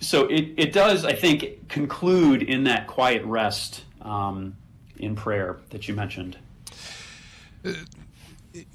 [0.00, 3.84] So it, it does, I think, conclude in that quiet rest.
[4.02, 4.56] Um,
[4.98, 6.36] in prayer that you mentioned?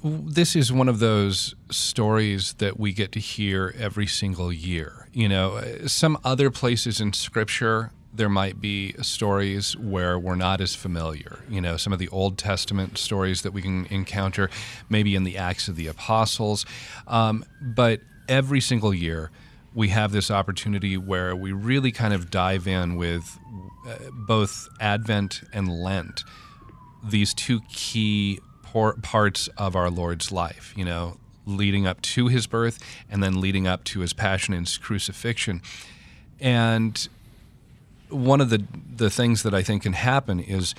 [0.04, 5.08] this is one of those stories that we get to hear every single year.
[5.12, 10.74] You know, some other places in Scripture, there might be stories where we're not as
[10.74, 11.40] familiar.
[11.48, 14.50] You know, some of the Old Testament stories that we can encounter,
[14.88, 16.64] maybe in the Acts of the Apostles.
[17.06, 19.30] Um, but every single year,
[19.74, 23.38] we have this opportunity where we really kind of dive in with
[23.86, 26.24] uh, both Advent and Lent,
[27.02, 28.40] these two key
[29.02, 32.78] parts of our Lord's life, you know, leading up to his birth
[33.10, 35.60] and then leading up to his passion and his crucifixion.
[36.40, 37.08] And
[38.08, 40.74] one of the, the things that I think can happen is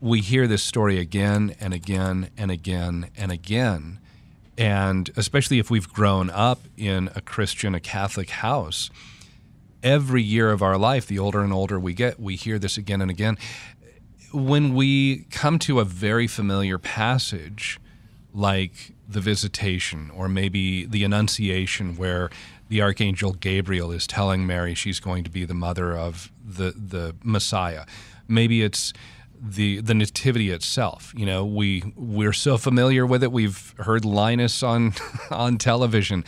[0.00, 3.98] we hear this story again and again and again and again.
[4.62, 8.90] And especially if we've grown up in a Christian, a Catholic house,
[9.82, 13.02] every year of our life, the older and older we get, we hear this again
[13.02, 13.38] and again.
[14.32, 17.80] When we come to a very familiar passage,
[18.32, 22.30] like the visitation, or maybe the Annunciation, where
[22.68, 27.16] the Archangel Gabriel is telling Mary she's going to be the mother of the, the
[27.24, 27.84] Messiah.
[28.28, 28.92] Maybe it's
[29.42, 31.12] the the nativity itself.
[31.16, 33.32] You know, we we're so familiar with it.
[33.32, 34.94] We've heard Linus on
[35.30, 36.24] on television,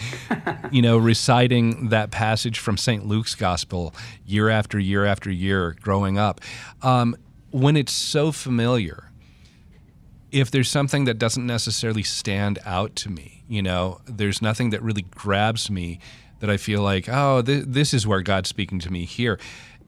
[0.73, 3.07] you know, reciting that passage from St.
[3.07, 3.95] Luke's Gospel
[4.27, 6.41] year after year after year growing up.
[6.83, 7.17] Um,
[7.51, 9.13] when it's so familiar,
[10.33, 14.83] if there's something that doesn't necessarily stand out to me, you know, there's nothing that
[14.83, 16.01] really grabs me
[16.41, 19.39] that I feel like, oh, th- this is where God's speaking to me here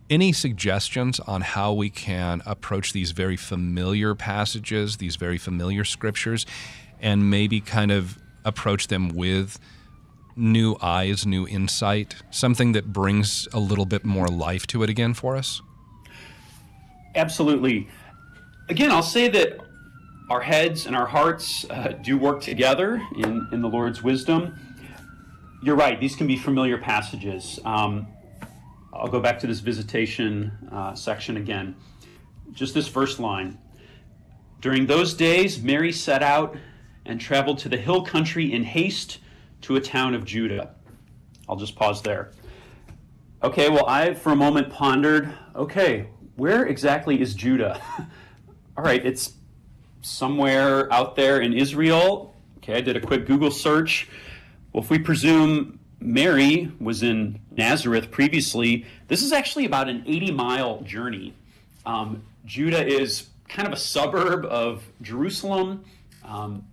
[0.09, 6.47] any suggestions on how we can approach these very familiar passages, these very familiar scriptures,
[7.01, 9.59] and maybe kind of approach them with
[10.37, 15.15] new eyes, new insight, something that brings a little bit more life to it again
[15.15, 15.63] for us?
[17.15, 17.89] Absolutely.
[18.69, 19.59] Again, I'll say that
[20.29, 24.59] our heads and our hearts uh, do work together in, in the Lord's wisdom.
[25.63, 27.59] You're right, these can be familiar passages.
[27.65, 28.07] Um,
[29.01, 31.77] I'll go back to this visitation uh, section again.
[32.53, 33.59] Just this first line.
[34.61, 36.57] During those days, Mary set out
[37.05, 39.19] and traveled to the hill country in haste
[39.63, 40.75] to a town of Judah.
[41.49, 42.33] I'll just pause there.
[43.43, 47.81] Okay, well, I for a moment pondered okay, where exactly is Judah?
[48.77, 49.35] All right, it's
[50.01, 52.35] somewhere out there in Israel.
[52.59, 54.09] Okay, I did a quick Google search.
[54.73, 58.87] Well, if we presume Mary was in Nazareth previously.
[59.09, 61.35] This is actually about an 80 mile journey.
[61.85, 65.85] Um, Judah is kind of a suburb of Jerusalem,
[66.25, 66.65] um,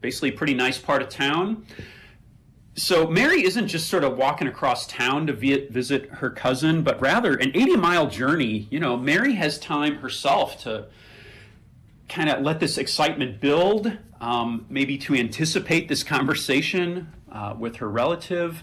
[0.00, 1.66] basically a pretty nice part of town.
[2.74, 7.34] So Mary isn't just sort of walking across town to visit her cousin, but rather
[7.34, 8.66] an 80 mile journey.
[8.70, 10.86] You know, Mary has time herself to
[12.08, 17.88] kind of let this excitement build, um, maybe to anticipate this conversation uh, with her
[17.88, 18.62] relative.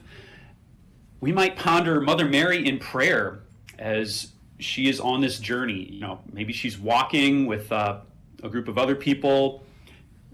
[1.19, 3.41] We might ponder Mother Mary in prayer
[3.77, 5.89] as she is on this journey.
[5.91, 7.99] You know, maybe she's walking with uh,
[8.43, 9.63] a group of other people.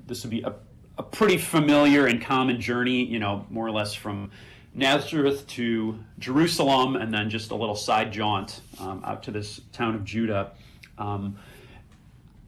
[0.06, 0.54] This would be a,
[0.98, 4.32] a pretty familiar and common journey, you know, more or less from
[4.74, 9.96] Nazareth to Jerusalem, and then just a little side jaunt um, out to this town
[9.96, 10.52] of Judah.
[10.98, 11.38] Um,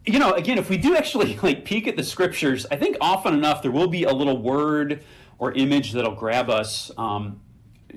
[0.06, 3.34] you know, again, if we do actually like peek at the scriptures, I think often
[3.34, 5.04] enough there will be a little word
[5.40, 6.92] or image that'll grab us.
[6.98, 7.42] Um,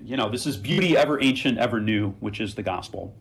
[0.02, 3.14] you know, this is beauty ever ancient, ever new, which is the gospel.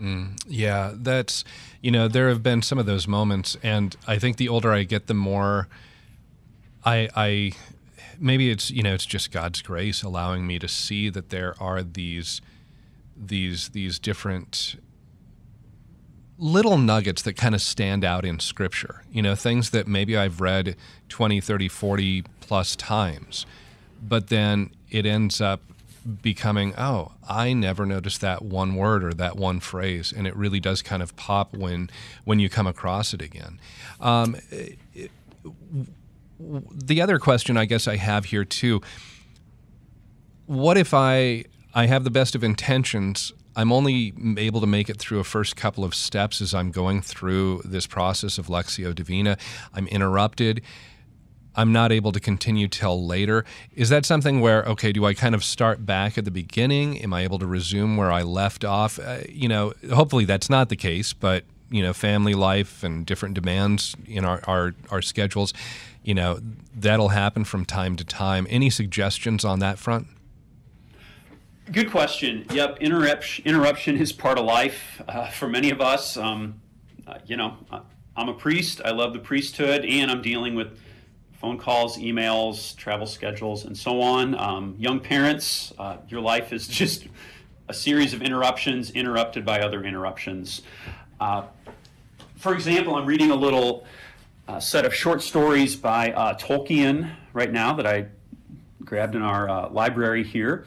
[0.00, 1.44] Mm, yeah, that's,
[1.82, 4.84] you know, there have been some of those moments, and I think the older I
[4.84, 5.68] get, the more
[6.84, 7.52] I, I,
[8.18, 11.82] maybe it's, you know, it's just God's grace allowing me to see that there are
[11.82, 12.40] these,
[13.16, 14.76] these, these different
[16.38, 20.40] little nuggets that kind of stand out in scripture, you know, things that maybe I've
[20.40, 20.76] read
[21.08, 23.44] 20, 30, 40 plus times,
[24.00, 25.60] but then it ends up
[26.22, 30.60] becoming, oh, I never noticed that one word or that one phrase, and it really
[30.60, 31.90] does kind of pop when
[32.24, 33.58] when you come across it again.
[34.00, 34.36] Um,
[36.40, 38.80] the other question I guess I have here too.
[40.46, 43.32] What if I I have the best of intentions?
[43.58, 47.02] I'm only able to make it through a first couple of steps as I'm going
[47.02, 49.36] through this process of Lectio Divina.
[49.74, 50.62] I'm interrupted
[51.58, 53.44] I'm not able to continue till later.
[53.74, 56.98] Is that something where, okay, do I kind of start back at the beginning?
[57.02, 59.00] Am I able to resume where I left off?
[59.00, 63.34] Uh, you know, hopefully that's not the case, but, you know, family life and different
[63.34, 65.52] demands in our, our, our schedules,
[66.04, 66.38] you know,
[66.76, 68.46] that'll happen from time to time.
[68.48, 70.06] Any suggestions on that front?
[71.70, 72.46] Good question.
[72.50, 76.16] Yep, interruption, is part of life uh, for many of us.
[76.16, 76.62] Um,
[77.06, 77.58] uh, you know,
[78.16, 78.80] I'm a priest.
[78.86, 80.78] I love the priesthood, and I'm dealing with
[81.38, 84.34] phone calls, emails, travel schedules, and so on.
[84.34, 87.06] Um, young parents, uh, your life is just
[87.68, 90.62] a series of interruptions interrupted by other interruptions.
[91.20, 91.42] Uh,
[92.36, 93.84] for example, I'm reading a little
[94.48, 98.06] uh, set of short stories by uh, Tolkien right now that I
[98.86, 100.64] grabbed in our library here.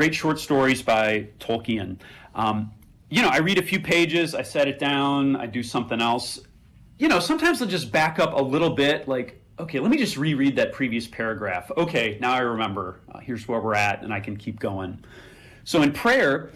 [0.00, 1.98] Great short stories by Tolkien.
[2.34, 2.72] Um,
[3.10, 6.40] you know, I read a few pages, I set it down, I do something else.
[6.98, 10.16] You know, sometimes I'll just back up a little bit, like okay, let me just
[10.16, 11.70] reread that previous paragraph.
[11.76, 13.00] Okay, now I remember.
[13.12, 15.04] Uh, here's where we're at, and I can keep going.
[15.64, 16.48] So in prayer,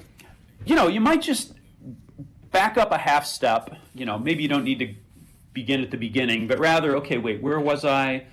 [0.65, 1.53] you know, you might just
[2.51, 3.77] back up a half step.
[3.95, 4.95] You know, maybe you don't need to
[5.53, 8.25] begin at the beginning, but rather, okay, wait, where was I?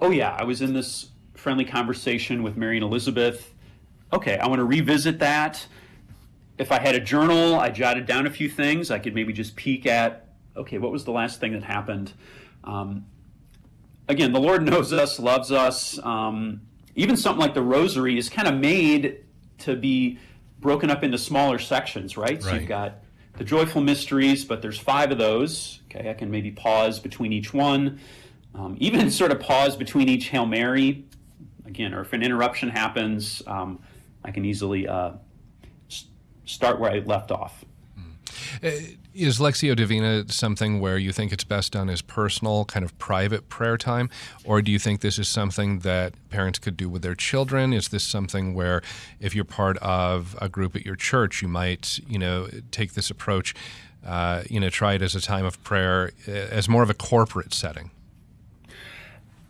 [0.00, 3.54] Oh, yeah, I was in this friendly conversation with Mary and Elizabeth.
[4.12, 5.66] Okay, I want to revisit that.
[6.56, 8.90] If I had a journal, I jotted down a few things.
[8.90, 12.12] I could maybe just peek at, okay, what was the last thing that happened?
[12.64, 13.06] Um,
[14.08, 15.98] again, the Lord knows us, loves us.
[16.02, 16.62] Um,
[16.96, 19.24] even something like the rosary is kind of made
[19.58, 20.18] to be
[20.60, 22.30] broken up into smaller sections, right?
[22.30, 22.42] right?
[22.42, 23.04] So you've got
[23.36, 25.80] the joyful mysteries, but there's five of those.
[25.90, 28.00] Okay, I can maybe pause between each one,
[28.54, 31.04] um, even sort of pause between each Hail Mary.
[31.66, 33.78] Again, or if an interruption happens, um,
[34.28, 35.12] I can easily uh,
[36.44, 37.64] start where I left off.
[37.98, 38.98] Mm.
[39.14, 43.48] Is Lectio Divina something where you think it's best done as personal, kind of private
[43.48, 44.10] prayer time?
[44.44, 47.72] Or do you think this is something that parents could do with their children?
[47.72, 48.82] Is this something where
[49.18, 53.10] if you're part of a group at your church, you might, you know, take this
[53.10, 53.54] approach,
[54.06, 56.94] uh, you know, try it as a time of prayer uh, as more of a
[56.94, 57.90] corporate setting?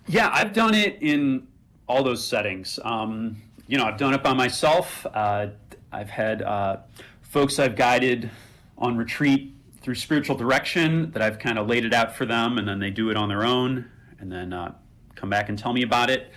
[0.06, 1.48] Yeah, I've done it in
[1.88, 2.78] all those settings.
[2.84, 5.06] Um, you know, I've done it by myself.
[5.06, 5.48] Uh,
[5.92, 6.78] I've had uh,
[7.22, 8.30] folks I've guided
[8.76, 12.66] on retreat through spiritual direction that I've kind of laid it out for them, and
[12.66, 13.88] then they do it on their own,
[14.18, 14.74] and then uh,
[15.14, 16.32] come back and tell me about it.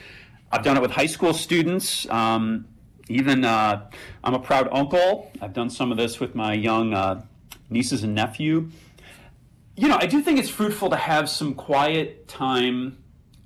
[0.52, 2.08] I've done it with high school students.
[2.10, 2.68] Um,
[3.08, 3.90] even uh,
[4.24, 5.32] I'm a proud uncle.
[5.42, 7.24] I've done some of this with my young uh,
[7.70, 8.70] nieces and nephew.
[9.78, 12.98] You know, I do think it's fruitful to have some quiet time,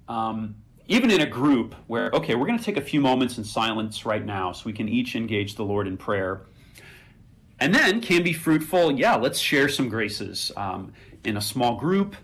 [0.08, 0.56] um,
[0.88, 4.06] even in a group where, okay, we're going to take a few moments in silence
[4.06, 6.42] right now so we can each engage the Lord in prayer
[7.60, 8.92] and then can be fruitful.
[8.92, 12.16] Yeah, let's share some graces um, in a small group,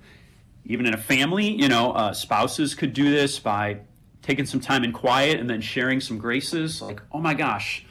[0.66, 1.50] even in a family.
[1.50, 3.80] You know, uh, spouses could do this by
[4.22, 6.82] taking some time in quiet and then sharing some graces.
[6.82, 7.86] Like, oh my gosh,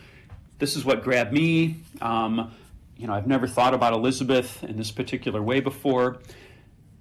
[0.59, 1.77] this is what grabbed me.
[2.01, 2.53] Um,
[2.97, 6.21] you know, I've never thought about Elizabeth in this particular way before.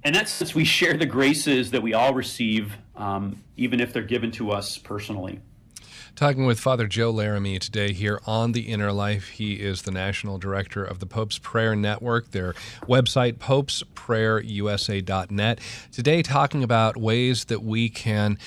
[0.04, 4.04] And that's since we share the graces that we all receive, um, even if they're
[4.04, 5.39] given to us personally.
[6.16, 9.30] Talking with Father Joe Laramie today here on The Inner Life.
[9.30, 15.60] He is the national director of the Pope's Prayer Network, their website, popesprayerusa.net.
[15.91, 18.38] Today, talking about ways that we can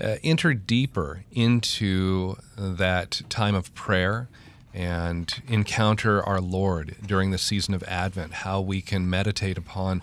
[0.00, 4.28] uh, enter deeper into that time of prayer.
[4.72, 10.00] and encounter our Lord during the season of Advent, how we can meditate upon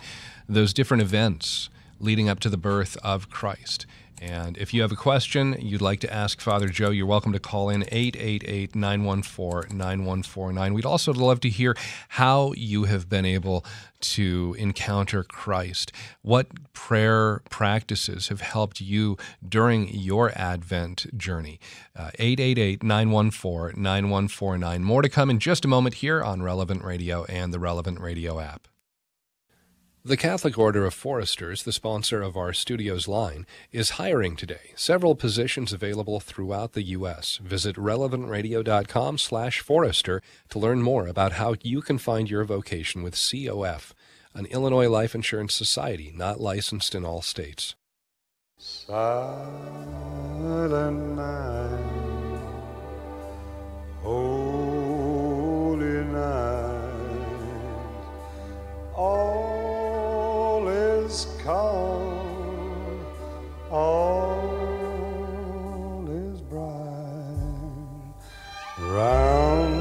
[0.49, 3.85] those different events leading up to the birth of Christ.
[4.21, 7.39] And if you have a question you'd like to ask Father Joe, you're welcome to
[7.39, 10.73] call in 888 914 9149.
[10.73, 11.75] We'd also love to hear
[12.09, 13.63] how you have been able
[13.99, 15.91] to encounter Christ.
[16.21, 21.59] What prayer practices have helped you during your Advent journey?
[21.95, 24.83] Uh, 888 914 9149.
[24.83, 28.39] More to come in just a moment here on Relevant Radio and the Relevant Radio
[28.39, 28.67] app.
[30.07, 34.71] The Catholic Order of Foresters, the sponsor of our studio's line, is hiring today.
[34.77, 37.41] Several positions available throughout the U.S.
[37.43, 43.15] Visit relevantradio.com slash forester to learn more about how you can find your vocation with
[43.15, 43.93] COF,
[44.33, 47.75] an Illinois Life Insurance Society not licensed in all states.
[48.57, 49.11] Silent
[51.17, 52.39] night,
[54.03, 54.85] holy
[56.05, 56.93] night,
[58.95, 59.26] all
[63.71, 64.47] all
[66.09, 68.13] is bright.
[68.79, 69.75] Round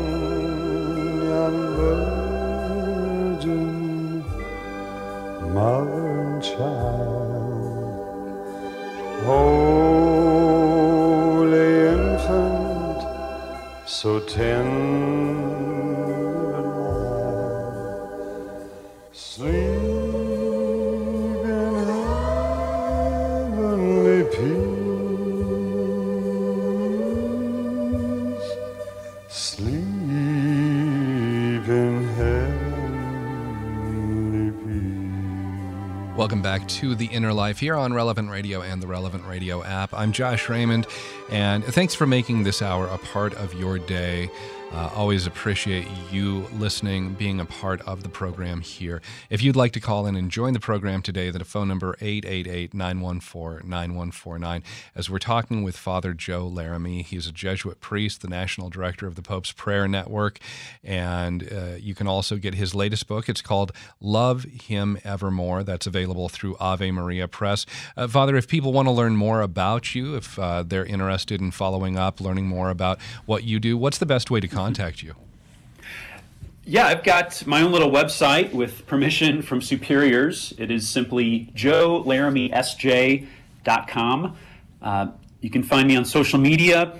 [1.22, 1.56] yon
[3.36, 3.64] virgin,
[5.52, 7.76] mother and child,
[9.24, 10.48] holy
[11.94, 13.00] infant,
[13.86, 14.85] so tender
[36.26, 39.94] Welcome back to The Inner Life here on Relevant Radio and the Relevant Radio app.
[39.94, 40.88] I'm Josh Raymond,
[41.30, 44.28] and thanks for making this hour a part of your day.
[44.72, 49.00] Uh, always appreciate you listening, being a part of the program here.
[49.30, 54.62] If you'd like to call in and join the program today, the phone number 888-914-9149.
[54.94, 59.14] As we're talking with Father Joe Laramie, he's a Jesuit priest, the national director of
[59.14, 60.40] the Pope's Prayer Network,
[60.82, 63.28] and uh, you can also get his latest book.
[63.28, 65.62] It's called Love Him Evermore.
[65.62, 67.66] That's available through Ave Maria Press.
[67.96, 71.52] Uh, Father, if people want to learn more about you, if uh, they're interested in
[71.52, 75.14] following up, learning more about what you do, what's the best way to contact you?
[76.64, 80.54] Yeah, I've got my own little website with permission from superiors.
[80.56, 84.36] It is simply joelaramiesj.com.
[84.80, 85.08] Uh,
[85.42, 86.98] you can find me on social media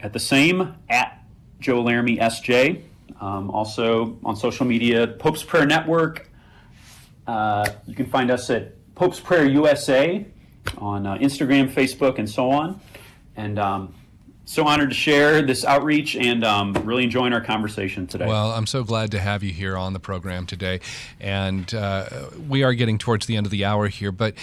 [0.00, 1.24] at the same, at
[1.58, 2.82] Joe Laramie SJ.
[3.18, 6.28] Um, also on social media, Pope's Prayer Network.
[7.26, 10.26] Uh, you can find us at Pope's Prayer USA
[10.76, 12.78] on uh, Instagram, Facebook, and so on.
[13.36, 13.94] And um,
[14.44, 18.26] so honored to share this outreach and um, really enjoying our conversation today.
[18.26, 20.80] Well, I'm so glad to have you here on the program today,
[21.20, 22.08] and uh,
[22.48, 24.12] we are getting towards the end of the hour here.
[24.12, 24.34] But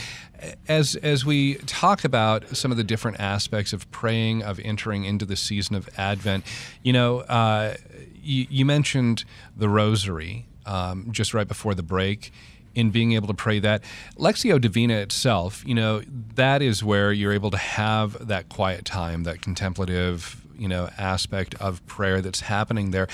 [0.68, 5.26] as as we talk about some of the different aspects of praying, of entering into
[5.26, 6.46] the season of Advent,
[6.84, 7.76] you know, uh,
[8.22, 9.24] you, you mentioned
[9.56, 12.32] the Rosary um, just right before the break
[12.76, 13.84] in being able to pray that.
[14.18, 16.02] Lectio Divina itself, you know,
[16.36, 21.56] that is where you're able to have that quiet time, that contemplative, you know, aspect
[21.56, 23.08] of prayer that's happening there.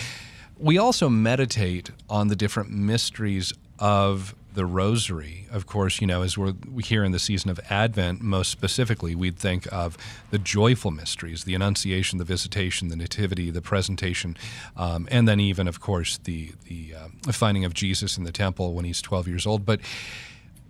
[0.59, 5.47] We also meditate on the different mysteries of the rosary.
[5.51, 9.37] Of course, you know, as we're here in the season of Advent, most specifically, we'd
[9.37, 9.95] think of
[10.31, 14.35] the joyful mysteries, the Annunciation, the Visitation, the Nativity, the Presentation,
[14.75, 18.73] um, and then even, of course, the the uh, finding of Jesus in the temple
[18.73, 19.63] when he's 12 years old.
[19.63, 19.79] But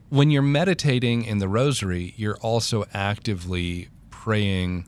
[0.09, 4.85] when you're meditating in the rosary, you're also actively praying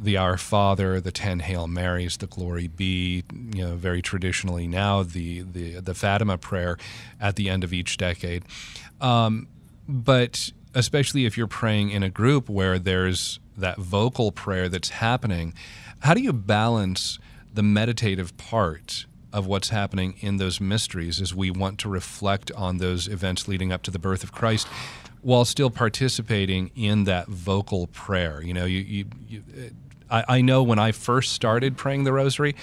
[0.00, 3.24] the Our Father, the ten Hail Marys, the Glory Be,
[3.54, 6.76] you know, very traditionally now the the the Fatima prayer
[7.20, 8.44] at the end of each decade.
[9.00, 9.48] Um,
[9.88, 15.54] but especially if you're praying in a group where there's that vocal prayer that's happening,
[16.00, 17.18] how do you balance
[17.52, 22.78] the meditative part of what's happening in those mysteries as we want to reflect on
[22.78, 24.68] those events leading up to the birth of Christ?
[25.20, 29.42] While still participating in that vocal prayer, you know, you, you, you
[30.10, 32.54] I, I know when I first started praying the rosary,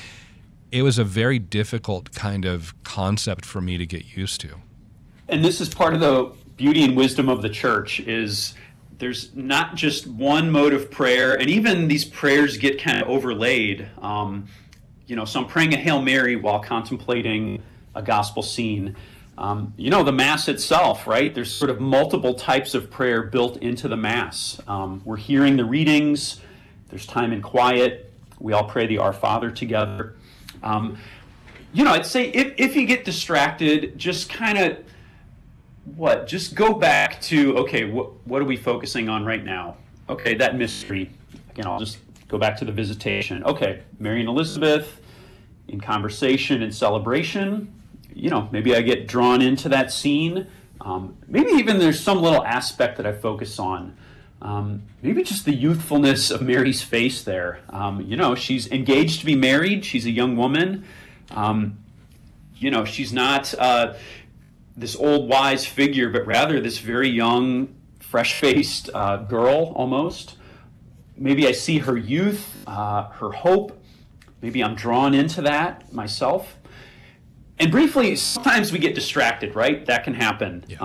[0.72, 4.56] it was a very difficult kind of concept for me to get used to.
[5.30, 8.54] and this is part of the beauty and wisdom of the church is
[8.98, 13.90] there's not just one mode of prayer and even these prayers get kind of overlaid.
[14.02, 14.48] Um,
[15.08, 17.62] you know so i'm praying a hail mary while contemplating
[17.94, 18.96] a gospel scene.
[19.38, 21.34] Um, you know the mass itself right?
[21.34, 24.60] There's sort of multiple types of prayer built into the mass.
[24.68, 26.40] Um, we're hearing the readings
[26.90, 30.16] there's time in quiet we all pray the our father together
[30.64, 30.98] Um,
[31.74, 34.78] you know, I'd say if, if you get distracted, just kind of
[35.96, 36.26] what?
[36.26, 39.76] Just go back to okay, what what are we focusing on right now?
[40.10, 41.12] Okay, that mystery.
[41.52, 43.44] Again, I'll just go back to the visitation.
[43.44, 45.02] Okay, Mary and Elizabeth
[45.68, 47.74] in conversation and celebration.
[48.14, 50.48] You know, maybe I get drawn into that scene.
[50.80, 53.98] Um, maybe even there's some little aspect that I focus on.
[54.42, 57.62] Um, maybe just the youthfulness of Mary's face there.
[57.70, 59.86] Um, you know, she's engaged to be married.
[59.86, 60.86] She's a young woman.
[61.32, 61.80] Um,
[62.58, 63.96] you know, she's not uh,
[64.78, 70.38] this old wise figure, but rather this very young, fresh faced uh, girl almost.
[71.18, 73.82] Maybe I see her youth, uh, her hope.
[74.42, 76.58] Maybe I'm drawn into that myself.
[77.58, 79.86] And briefly, sometimes we get distracted, right?
[79.86, 80.66] That can happen.
[80.68, 80.78] Yeah.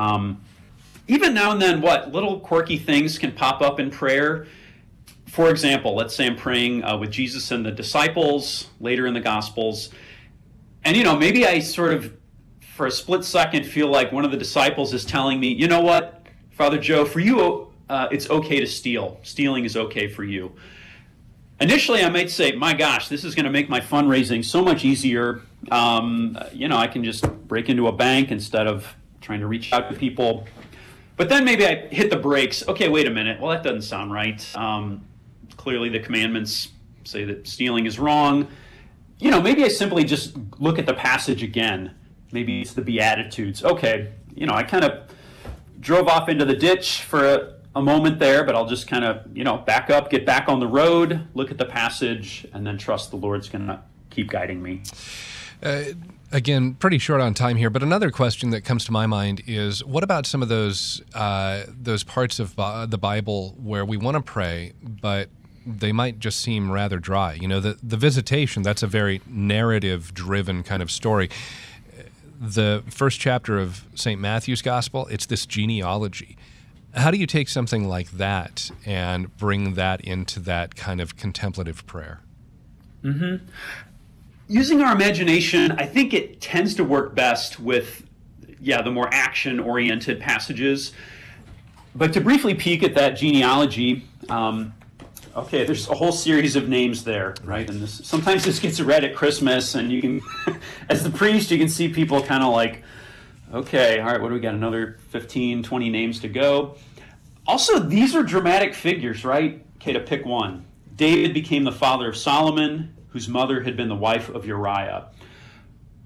[1.11, 4.47] Even now and then, what little quirky things can pop up in prayer?
[5.27, 9.21] For example, let's say I'm praying uh, with Jesus and the disciples later in the
[9.21, 9.91] Gospels.
[10.85, 12.15] And, you know, maybe I sort of,
[12.61, 15.81] for a split second, feel like one of the disciples is telling me, you know
[15.81, 19.19] what, Father Joe, for you, uh, it's okay to steal.
[19.25, 20.53] Stealing is okay for you.
[21.61, 24.85] Initially, I might say, my gosh, this is going to make my fundraising so much
[24.85, 25.41] easier.
[25.73, 28.87] Um, you know, I can just break into a bank instead of
[29.21, 30.47] trying to reach out to people.
[31.21, 32.67] But then maybe I hit the brakes.
[32.67, 33.39] Okay, wait a minute.
[33.39, 34.43] Well, that doesn't sound right.
[34.57, 35.07] Um,
[35.59, 36.69] clearly, the commandments
[37.05, 38.49] say that stealing is wrong.
[39.19, 41.95] You know, maybe I simply just look at the passage again.
[42.33, 43.63] Maybe it's the Beatitudes.
[43.63, 45.11] Okay, you know, I kind of
[45.79, 49.27] drove off into the ditch for a, a moment there, but I'll just kind of,
[49.37, 52.79] you know, back up, get back on the road, look at the passage, and then
[52.79, 54.85] trust the Lord's going to keep guiding me.
[55.63, 55.83] Uh,
[56.33, 59.85] again, pretty short on time here, but another question that comes to my mind is:
[59.85, 64.23] What about some of those uh, those parts of the Bible where we want to
[64.23, 65.29] pray, but
[65.67, 67.35] they might just seem rather dry?
[67.35, 71.31] You know, the the visitation that's a very narrative driven kind of story.
[72.41, 74.19] The first chapter of St.
[74.19, 76.39] Matthew's Gospel, it's this genealogy.
[76.95, 81.87] How do you take something like that and bring that into that kind of contemplative
[81.87, 82.21] prayer?
[84.51, 88.05] Using our imagination, I think it tends to work best with,
[88.61, 90.93] yeah, the more action oriented passages.
[91.95, 94.75] But to briefly peek at that genealogy, um,
[95.37, 97.71] okay, there's a whole series of names there, right?
[97.71, 100.21] And this, sometimes this gets read at Christmas, and you can,
[100.89, 102.83] as the priest, you can see people kind of like,
[103.55, 104.55] okay, all right, what do we got?
[104.55, 106.77] Another 15, 20 names to go.
[107.47, 109.65] Also, these are dramatic figures, right?
[109.77, 110.67] Okay, to pick one.
[110.97, 115.09] David became the father of Solomon, whose mother had been the wife of Uriah.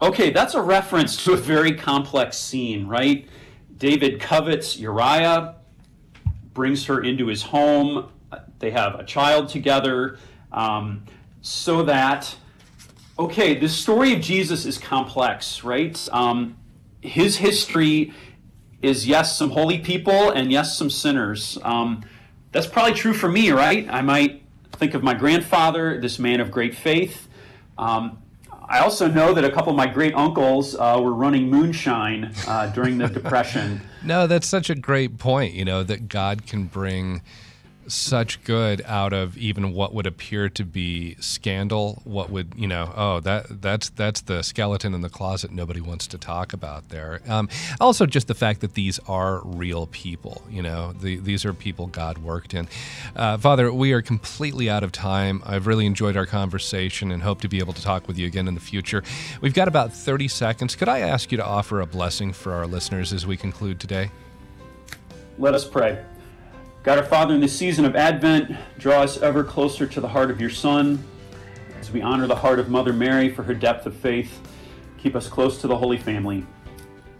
[0.02, 3.28] Okay, that's a reference to a very complex scene, right?
[3.76, 5.56] David covets Uriah,
[6.52, 8.08] brings her into his home.
[8.58, 10.18] They have a child together,
[10.52, 11.04] um,
[11.42, 12.36] so that,
[13.18, 16.08] okay, the story of Jesus is complex, right?
[16.12, 16.56] Um,
[17.00, 18.14] his history
[18.80, 21.58] is, yes, some holy people and, yes, some sinners.
[21.62, 22.04] Um,
[22.52, 23.86] that's probably true for me, right?
[23.90, 24.43] I might
[24.74, 27.28] think of my grandfather, this man of great faith.
[27.78, 28.18] Um,
[28.66, 32.66] I also know that a couple of my great uncles uh, were running moonshine uh,
[32.68, 33.82] during the Depression.
[34.02, 37.22] No, that's such a great point, you know, that God can bring
[37.86, 42.92] such good out of even what would appear to be scandal what would you know
[42.96, 47.20] oh that that's that's the skeleton in the closet nobody wants to talk about there.
[47.28, 47.48] Um,
[47.80, 51.86] also just the fact that these are real people you know the, these are people
[51.86, 52.68] god worked in.
[53.14, 55.42] Uh, father we are completely out of time.
[55.44, 58.48] I've really enjoyed our conversation and hope to be able to talk with you again
[58.48, 59.02] in the future.
[59.40, 60.76] We've got about 30 seconds.
[60.76, 64.10] Could i ask you to offer a blessing for our listeners as we conclude today?
[65.38, 66.02] Let us pray.
[66.84, 70.30] God our Father, in this season of Advent, draw us ever closer to the heart
[70.30, 71.02] of your Son.
[71.80, 74.38] As we honor the heart of Mother Mary for her depth of faith,
[74.98, 76.44] keep us close to the Holy Family.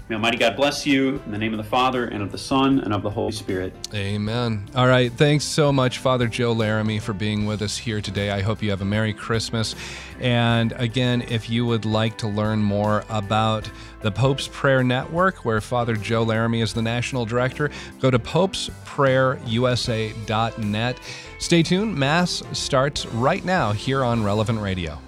[0.07, 2.81] May Almighty God bless you in the name of the Father, and of the Son,
[2.81, 3.73] and of the Holy Spirit.
[3.95, 4.69] Amen.
[4.77, 5.11] All right.
[5.11, 8.31] Thanks so much, Father Joe Laramie, for being with us here today.
[8.31, 9.75] I hope you have a Merry Christmas.
[10.21, 13.71] And again, if you would like to learn more about
[14.03, 21.01] the Pope's Prayer Network, where Father Joe Laramie is the national director, go to popesprayerusa.net.
[21.39, 21.97] Stay tuned.
[21.97, 25.01] Mass starts right now here on Relevant Radio.